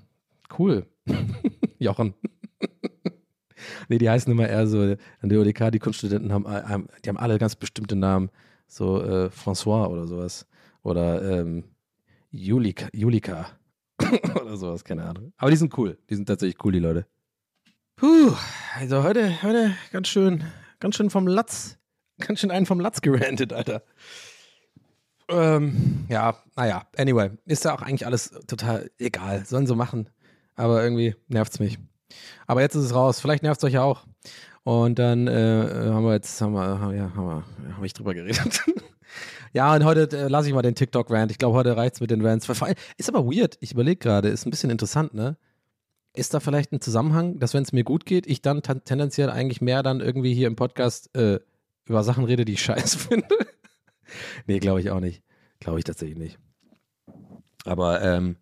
[0.58, 0.86] cool,
[1.78, 2.14] Jochen.
[3.90, 7.38] nee, die heißen immer eher so, an der ODK, die Kunststudenten haben, die haben alle
[7.38, 8.30] ganz bestimmte Namen.
[8.66, 10.46] So äh, François oder sowas.
[10.82, 11.64] Oder ähm,
[12.30, 13.46] Julika, Julika
[14.40, 15.32] oder sowas, keine Ahnung.
[15.36, 15.98] Aber die sind cool.
[16.08, 17.06] Die sind tatsächlich cool, die Leute.
[17.96, 18.32] Puh,
[18.78, 20.44] also heute, heute ganz schön,
[20.78, 21.78] ganz schön vom Latz,
[22.18, 23.82] ganz schön einen vom Latz gerantet, Alter.
[25.28, 29.44] Ähm, ja, naja, anyway, ist ja auch eigentlich alles total egal.
[29.44, 30.08] Sollen so machen.
[30.54, 31.78] Aber irgendwie nervt's mich.
[32.46, 33.20] Aber jetzt ist es raus.
[33.20, 34.06] Vielleicht nervt es euch auch.
[34.64, 36.62] Und dann äh, haben wir jetzt, haben wir,
[36.94, 38.64] ja, haben wir, habe ich drüber geredet.
[39.52, 41.30] ja, und heute äh, lasse ich mal den TikTok-Rant.
[41.30, 42.48] Ich glaube, heute reicht es mit den Rants.
[42.96, 43.56] Ist aber weird.
[43.60, 45.36] Ich überlege gerade, ist ein bisschen interessant, ne?
[46.14, 49.60] Ist da vielleicht ein Zusammenhang, dass wenn es mir gut geht, ich dann tendenziell eigentlich
[49.60, 51.38] mehr dann irgendwie hier im Podcast äh,
[51.84, 53.28] über Sachen rede, die ich scheiße finde?
[54.46, 55.22] nee, glaube ich auch nicht.
[55.60, 56.38] Glaube ich tatsächlich nicht.
[57.64, 58.36] Aber ähm,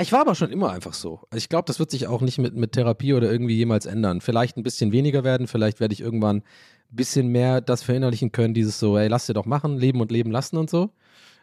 [0.00, 1.20] ich war aber schon immer einfach so.
[1.30, 4.20] Also ich glaube, das wird sich auch nicht mit, mit Therapie oder irgendwie jemals ändern.
[4.20, 6.42] Vielleicht ein bisschen weniger werden, vielleicht werde ich irgendwann
[6.94, 10.30] bisschen mehr das verinnerlichen können, dieses so, ey, lass dir doch machen, leben und leben
[10.30, 10.90] lassen und so.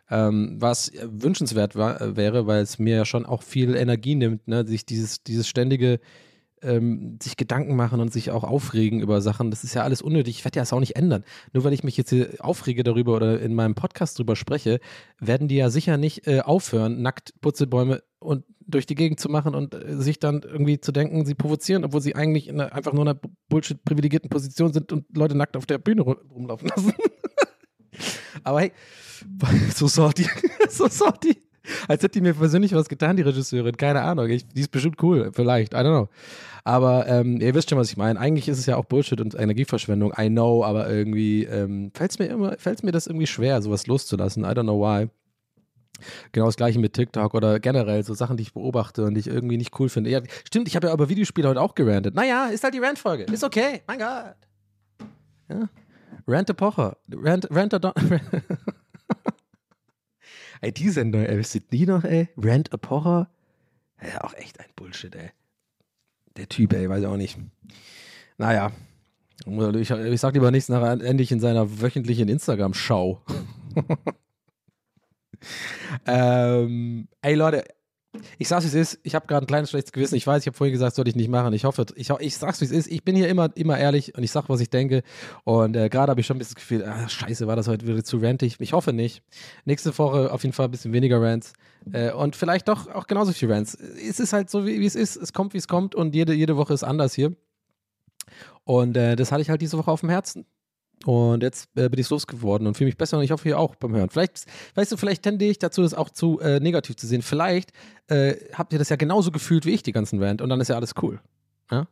[0.10, 4.68] Ähm, was wünschenswert war, wäre, weil es mir ja schon auch viel Energie nimmt, ne?
[4.68, 6.00] sich dieses, dieses ständige
[6.62, 9.52] ähm, sich Gedanken machen und sich auch aufregen über Sachen.
[9.52, 10.38] Das ist ja alles unnötig.
[10.38, 11.24] Ich werde ja das auch nicht ändern.
[11.54, 14.80] Nur weil ich mich jetzt hier aufrege darüber oder in meinem Podcast drüber spreche,
[15.20, 19.56] werden die ja sicher nicht äh, aufhören, nackt Putzelbäume und durch die Gegend zu machen
[19.56, 22.94] und äh, sich dann irgendwie zu denken, sie provozieren, obwohl sie eigentlich in einer, einfach
[22.94, 26.94] nur in einer Bullshit-privilegierten Position sind und Leute nackt auf der Bühne rumlaufen lassen.
[28.44, 28.72] Aber hey,
[29.76, 30.28] so sorti,
[30.70, 31.38] so sorti.
[31.88, 33.78] Als hätte die mir persönlich was getan, die Regisseurin.
[33.78, 34.30] Keine Ahnung.
[34.30, 35.74] Ich, die ist bestimmt cool, vielleicht.
[35.74, 36.10] I don't know.
[36.64, 38.20] Aber ähm, ihr wisst schon, was ich meine.
[38.20, 40.14] Eigentlich ist es ja auch Bullshit und Energieverschwendung.
[40.18, 43.88] I know, aber irgendwie ähm, fällt es mir immer, fällt mir das irgendwie schwer, sowas
[43.88, 44.44] loszulassen.
[44.44, 45.10] I don't know why.
[46.32, 49.28] Genau das gleiche mit TikTok oder generell so Sachen, die ich beobachte und die ich
[49.28, 50.10] irgendwie nicht cool finde.
[50.10, 52.16] Ja, stimmt, ich habe ja über Videospiele heute auch gerantet.
[52.16, 53.26] Naja, ist halt die Rant-Folge.
[53.26, 53.82] Ist okay.
[53.88, 54.36] Mein Gott.
[55.50, 55.70] Ja.
[56.28, 56.98] Rante Pocher.
[57.12, 57.94] Rant, Rant, Don
[60.62, 62.30] Ey, die Sendung, ey, wisst ihr die noch, ey?
[62.38, 63.30] Rant a Pocher?
[64.02, 65.32] Ja, auch echt ein Bullshit, ey.
[66.38, 67.38] Der Typ, ey, weiß ich auch nicht.
[68.38, 68.72] Naja.
[69.48, 73.24] Ich, ich sag lieber nichts nachher endlich in seiner wöchentlichen Instagram-Schau.
[76.06, 77.66] ähm, ey Leute,
[78.38, 80.16] ich sag's wie es ist, ich habe gerade ein kleines schlechtes Gewissen.
[80.16, 81.54] Ich weiß, ich habe vorhin gesagt, sollte ich nicht machen.
[81.54, 82.88] Ich hoffe, ich, ich sag's wie es ist.
[82.88, 85.04] Ich bin hier immer, immer ehrlich und ich sag, was ich denke.
[85.46, 87.88] Und äh, gerade habe ich schon ein bisschen das Gefühl, ah, scheiße, war das heute
[87.88, 88.58] wieder zu rantig.
[88.60, 89.24] Ich hoffe nicht.
[89.66, 91.54] Nächste Woche auf jeden Fall ein bisschen weniger Rants.
[91.94, 93.76] Äh, und vielleicht doch auch genauso viel Rants.
[93.76, 95.16] Es ist halt so, wie, wie es ist.
[95.16, 95.96] Es kommt, wie es kommt.
[95.96, 97.34] Und jede, jede Woche ist anders hier.
[98.64, 100.46] Und äh, das hatte ich halt diese Woche auf dem Herzen.
[101.06, 103.76] Und jetzt äh, bin ich losgeworden und fühle mich besser und ich hoffe, ihr auch
[103.76, 104.10] beim Hören.
[104.10, 104.46] Vielleicht,
[104.76, 107.22] weißt du, vielleicht tendiere ich dazu, das auch zu äh, negativ zu sehen.
[107.22, 107.72] Vielleicht
[108.08, 110.68] äh, habt ihr das ja genauso gefühlt wie ich, die ganzen Rant, und dann ist
[110.68, 111.20] ja alles cool.
[111.72, 111.88] Ja?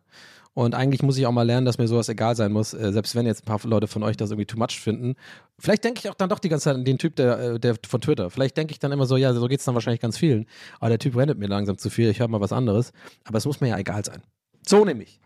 [0.53, 3.15] Und eigentlich muss ich auch mal lernen, dass mir sowas egal sein muss, äh, selbst
[3.15, 5.15] wenn jetzt ein paar Leute von euch das irgendwie too much finden.
[5.57, 7.75] Vielleicht denke ich auch dann doch die ganze Zeit an den Typ der, äh, der
[7.87, 8.29] von Twitter.
[8.29, 10.47] Vielleicht denke ich dann immer so, ja, so geht es dann wahrscheinlich ganz vielen.
[10.79, 12.91] Aber der Typ rennt mir langsam zu viel, ich höre mal was anderes.
[13.23, 14.21] Aber es muss mir ja egal sein.
[14.67, 15.19] So nämlich.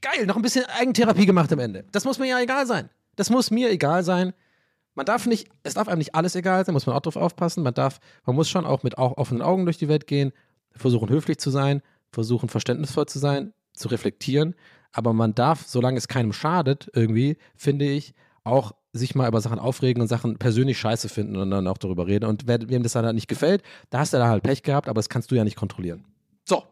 [0.00, 1.84] Geil, noch ein bisschen Eigentherapie gemacht am Ende.
[1.92, 2.90] Das muss mir ja egal sein.
[3.16, 4.34] Das muss mir egal sein.
[4.94, 7.62] Man darf nicht, es darf einem nicht alles egal sein, muss man auch drauf aufpassen.
[7.62, 10.32] Man darf, man muss schon auch mit offenen Augen durch die Welt gehen,
[10.72, 14.54] versuchen höflich zu sein, versuchen verständnisvoll zu sein, zu reflektieren.
[14.92, 19.58] Aber man darf, solange es keinem schadet, irgendwie, finde ich, auch sich mal über Sachen
[19.58, 22.24] aufregen und Sachen persönlich scheiße finden und dann auch darüber reden.
[22.24, 24.98] Und wem das dann halt nicht gefällt, da hast du da halt Pech gehabt, aber
[24.98, 26.06] das kannst du ja nicht kontrollieren.
[26.48, 26.62] So.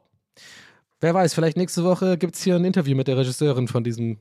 [1.04, 4.16] Wer weiß, vielleicht nächste Woche gibt es hier ein Interview mit der Regisseurin von diesem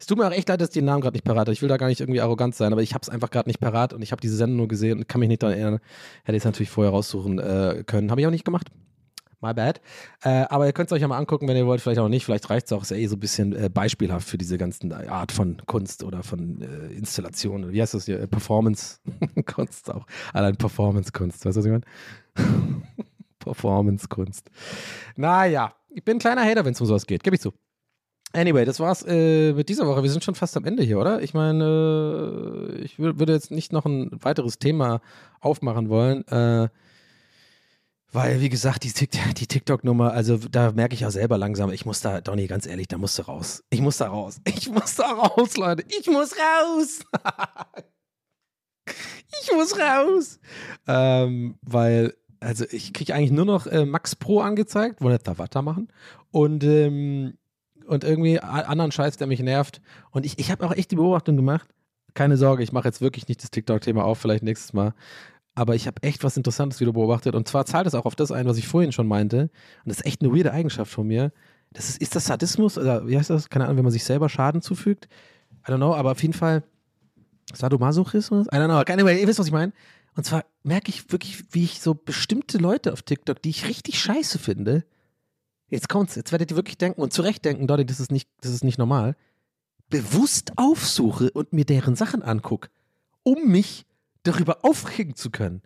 [0.00, 1.52] es tut mir auch echt leid, dass ich den Namen gerade nicht parat habe.
[1.52, 3.60] Ich will da gar nicht irgendwie arrogant sein, aber ich habe es einfach gerade nicht
[3.60, 5.80] parat und ich habe diese Sendung nur gesehen und kann mich nicht daran erinnern.
[6.24, 8.10] Hätte ich es natürlich vorher raussuchen äh, können.
[8.10, 8.66] Habe ich auch nicht gemacht.
[9.40, 9.80] My bad.
[10.24, 12.24] Äh, aber ihr könnt es euch ja mal angucken, wenn ihr wollt, vielleicht auch nicht.
[12.24, 14.92] Vielleicht reicht es auch, ist ja eh so ein bisschen äh, beispielhaft für diese ganzen
[14.92, 17.72] Art von Kunst oder von äh, Installation.
[17.72, 18.26] Wie heißt das hier?
[18.26, 20.04] Performance-Kunst auch.
[20.32, 21.46] Allein Performance-Kunst.
[21.46, 21.84] Weißt du, was ich meine?
[23.38, 24.50] Performance-Kunst.
[25.14, 27.22] Naja, ich bin ein kleiner Hater, wenn es um sowas geht.
[27.22, 27.52] Gib ich zu.
[28.32, 30.02] Anyway, das war's äh, mit dieser Woche.
[30.02, 31.22] Wir sind schon fast am Ende hier, oder?
[31.22, 35.00] Ich meine, äh, ich würde jetzt nicht noch ein weiteres Thema
[35.40, 36.68] aufmachen wollen, äh,
[38.10, 42.00] weil, wie gesagt, die, die TikTok-Nummer, also da merke ich auch selber langsam, ich muss
[42.00, 43.62] da, Donny, ganz ehrlich, da musst du raus.
[43.70, 44.40] Ich muss da raus.
[44.44, 45.84] Ich muss da raus, Leute.
[45.88, 47.00] Ich muss raus.
[48.86, 50.40] ich muss raus.
[50.88, 52.14] Ähm, weil,
[52.44, 55.88] also ich kriege eigentlich nur noch äh, Max Pro angezeigt, wo nicht da weitermachen.
[56.30, 57.34] Und ähm,
[57.86, 59.80] und irgendwie anderen Scheiß, der mich nervt.
[60.10, 61.68] Und ich, ich habe auch echt die Beobachtung gemacht.
[62.14, 64.94] Keine Sorge, ich mache jetzt wirklich nicht das TikTok-Thema auf, vielleicht nächstes Mal.
[65.54, 67.34] Aber ich habe echt was Interessantes wieder beobachtet.
[67.34, 69.42] Und zwar zahlt es auch auf das ein, was ich vorhin schon meinte.
[69.42, 69.50] Und
[69.84, 71.32] das ist echt eine weirde Eigenschaft von mir.
[71.72, 72.78] Das ist, ist das Sadismus?
[72.78, 73.50] Oder wie heißt das?
[73.50, 75.08] Keine Ahnung, wenn man sich selber Schaden zufügt.
[75.68, 76.62] I don't know, aber auf jeden Fall
[77.52, 78.46] Sadomasochismus?
[78.46, 78.92] I don't know.
[78.92, 79.72] Anyway, ihr wisst, was ich meine.
[80.16, 83.98] Und zwar merke ich wirklich, wie ich so bestimmte Leute auf TikTok, die ich richtig
[83.98, 84.84] scheiße finde,
[85.68, 88.64] jetzt kommt's, jetzt werdet ihr wirklich denken und zurechtdenken, Dottie, das ist nicht, das ist
[88.64, 89.16] nicht normal,
[89.90, 92.70] bewusst aufsuche und mir deren Sachen angucke,
[93.22, 93.86] um mich
[94.22, 95.62] darüber aufregen zu können.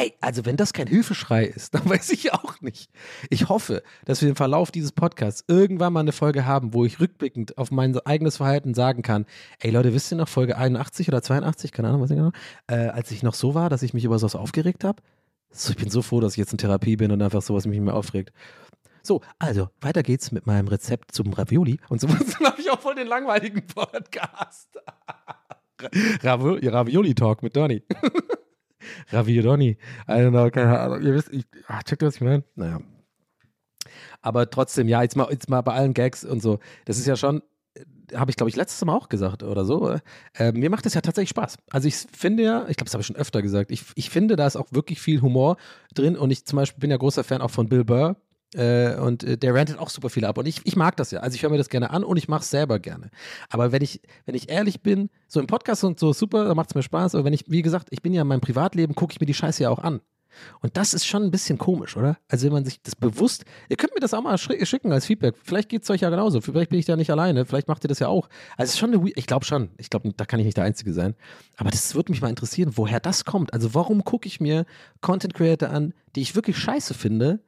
[0.00, 2.90] Ey, also wenn das kein Hilfeschrei ist, dann weiß ich auch nicht.
[3.28, 7.00] Ich hoffe, dass wir im Verlauf dieses Podcasts irgendwann mal eine Folge haben, wo ich
[7.00, 9.26] rückblickend auf mein eigenes Verhalten sagen kann,
[9.58, 12.32] ey Leute, wisst ihr noch Folge 81 oder 82, keine Ahnung, was ich genau,
[12.66, 15.02] äh, als ich noch so war, dass ich mich über sowas aufgeregt habe?
[15.50, 17.76] So, ich bin so froh, dass ich jetzt in Therapie bin und einfach sowas mich
[17.76, 18.32] nicht mehr aufregt.
[19.02, 21.78] So, also, weiter geht's mit meinem Rezept zum Ravioli.
[21.90, 22.08] Und so
[22.44, 24.78] habe ich auch voll den langweiligen Podcast.
[26.22, 27.82] Ravioli-Talk mit Donny.
[29.10, 29.78] Ravioli.
[30.08, 31.02] I don't know, keine Ahnung.
[31.02, 32.44] Ihr wisst, ich, ach, checkt ihr, was ich meine?
[32.54, 32.80] Naja.
[34.22, 36.58] Aber trotzdem, ja, jetzt mal, jetzt mal bei allen Gags und so.
[36.84, 37.42] Das ist ja schon,
[38.14, 39.96] habe ich glaube ich letztes Mal auch gesagt oder so.
[40.34, 41.56] Äh, mir macht das ja tatsächlich Spaß.
[41.70, 44.36] Also ich finde ja, ich glaube, das habe ich schon öfter gesagt, ich, ich finde,
[44.36, 45.56] da ist auch wirklich viel Humor
[45.94, 48.16] drin und ich zum Beispiel bin ja großer Fan auch von Bill Burr.
[48.54, 50.38] Äh, und äh, der rantet auch super viel ab.
[50.38, 51.20] Und ich, ich mag das ja.
[51.20, 53.10] Also ich höre mir das gerne an und ich mache es selber gerne.
[53.48, 56.70] Aber wenn ich, wenn ich ehrlich bin, so im Podcast und so super, da macht
[56.70, 57.14] es mir Spaß.
[57.14, 59.34] Aber wenn ich, wie gesagt, ich bin ja in meinem Privatleben, gucke ich mir die
[59.34, 60.00] Scheiße ja auch an.
[60.60, 62.18] Und das ist schon ein bisschen komisch, oder?
[62.28, 65.34] Also wenn man sich das bewusst, ihr könnt mir das auch mal schicken als Feedback.
[65.42, 66.40] Vielleicht geht es euch ja genauso.
[66.40, 67.44] Vielleicht bin ich da nicht alleine.
[67.44, 68.28] Vielleicht macht ihr das ja auch.
[68.56, 69.70] Also es ist schon eine, ich glaube schon.
[69.78, 71.14] Ich glaube, da kann ich nicht der Einzige sein.
[71.56, 73.52] Aber das würde mich mal interessieren, woher das kommt.
[73.52, 74.66] Also warum gucke ich mir
[75.00, 77.40] Content Creator an, die ich wirklich scheiße finde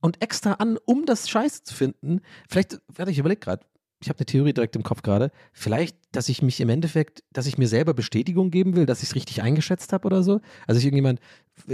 [0.00, 2.20] und extra an, um das scheiße zu finden?
[2.48, 3.64] Vielleicht, warte, ich überlege gerade.
[4.00, 5.30] ich habe eine Theorie direkt im Kopf gerade.
[5.52, 9.10] Vielleicht, dass ich mich im Endeffekt, dass ich mir selber Bestätigung geben will, dass ich
[9.10, 10.40] es richtig eingeschätzt habe oder so.
[10.66, 11.20] Also ich irgendjemand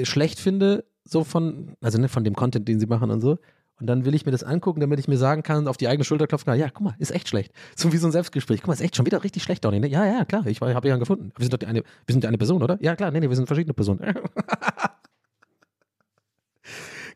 [0.03, 3.39] schlecht finde, so von, also ne, von dem Content, den sie machen und so.
[3.79, 6.05] Und dann will ich mir das angucken, damit ich mir sagen kann, auf die eigene
[6.05, 7.53] Schulter klopfen kann, ja, guck mal, ist echt schlecht.
[7.77, 8.63] So wie so ein Selbstgespräch.
[8.63, 9.81] Guck mal, ist echt schon wieder richtig schlecht, Donny.
[9.81, 9.89] Ne?
[9.89, 11.33] Ja, ja, klar, ich habe ja gefunden.
[11.37, 12.79] Wir sind doch die eine, wir sind eine Person, oder?
[12.81, 14.01] Ja, klar, nee, nee, wir sind verschiedene Personen.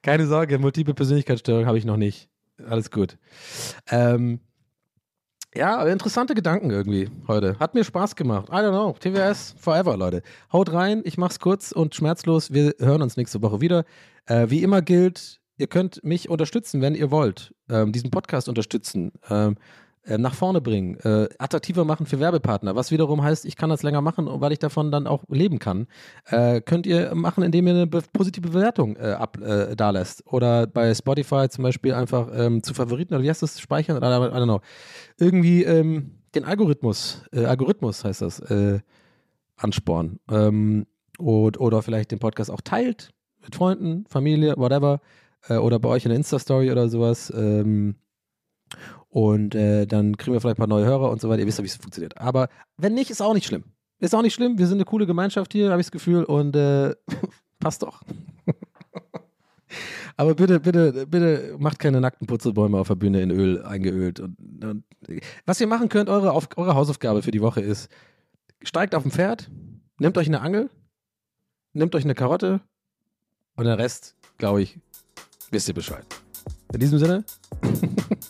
[0.02, 2.28] Keine Sorge, multiple Persönlichkeitsstörung habe ich noch nicht.
[2.68, 3.18] Alles gut.
[3.90, 4.40] Ähm,
[5.54, 7.58] ja, interessante Gedanken irgendwie heute.
[7.58, 8.48] Hat mir Spaß gemacht.
[8.50, 8.94] I don't know.
[8.98, 10.22] TWS forever, Leute.
[10.52, 12.52] Haut rein, ich mach's kurz und schmerzlos.
[12.52, 13.84] Wir hören uns nächste Woche wieder.
[14.26, 17.54] Äh, wie immer gilt, ihr könnt mich unterstützen, wenn ihr wollt.
[17.68, 19.12] Ähm, diesen Podcast unterstützen.
[19.28, 19.56] Ähm, äh,
[20.06, 24.00] nach vorne bringen, äh, attraktiver machen für Werbepartner, was wiederum heißt, ich kann das länger
[24.00, 25.86] machen, weil ich davon dann auch leben kann.
[26.26, 30.26] Äh, könnt ihr machen, indem ihr eine be positive Bewertung äh, ab, äh, da lässt.
[30.26, 33.98] Oder bei Spotify zum Beispiel einfach ähm, zu Favoriten oder wie heißt das, speichern?
[33.98, 34.60] I don't know.
[35.18, 38.80] Irgendwie ähm, den Algorithmus, äh, Algorithmus heißt das, äh,
[39.56, 40.18] anspornen.
[40.30, 40.86] Ähm,
[41.18, 45.00] und, oder vielleicht den Podcast auch teilt mit Freunden, Familie, whatever.
[45.48, 47.32] Äh, oder bei euch in der Insta-Story oder sowas.
[47.36, 47.96] Ähm,
[49.10, 51.40] und äh, dann kriegen wir vielleicht ein paar neue Hörer und so weiter.
[51.40, 52.16] Ihr wisst ja, wie es funktioniert.
[52.18, 53.64] Aber wenn nicht, ist auch nicht schlimm.
[53.98, 54.56] Ist auch nicht schlimm.
[54.56, 56.22] Wir sind eine coole Gemeinschaft hier, habe ich das Gefühl.
[56.24, 56.94] Und äh,
[57.58, 58.02] passt doch.
[60.16, 64.20] Aber bitte, bitte, bitte macht keine nackten Putzelbäume auf der Bühne in Öl eingeölt.
[64.20, 64.84] Und, und
[65.44, 67.88] was ihr machen könnt, eure, auf, eure Hausaufgabe für die Woche ist,
[68.62, 69.50] steigt auf ein Pferd,
[69.98, 70.70] nehmt euch eine Angel,
[71.72, 72.60] nehmt euch eine Karotte
[73.56, 74.78] und den Rest, glaube ich,
[75.50, 76.04] wisst ihr Bescheid.
[76.72, 77.24] In diesem Sinne,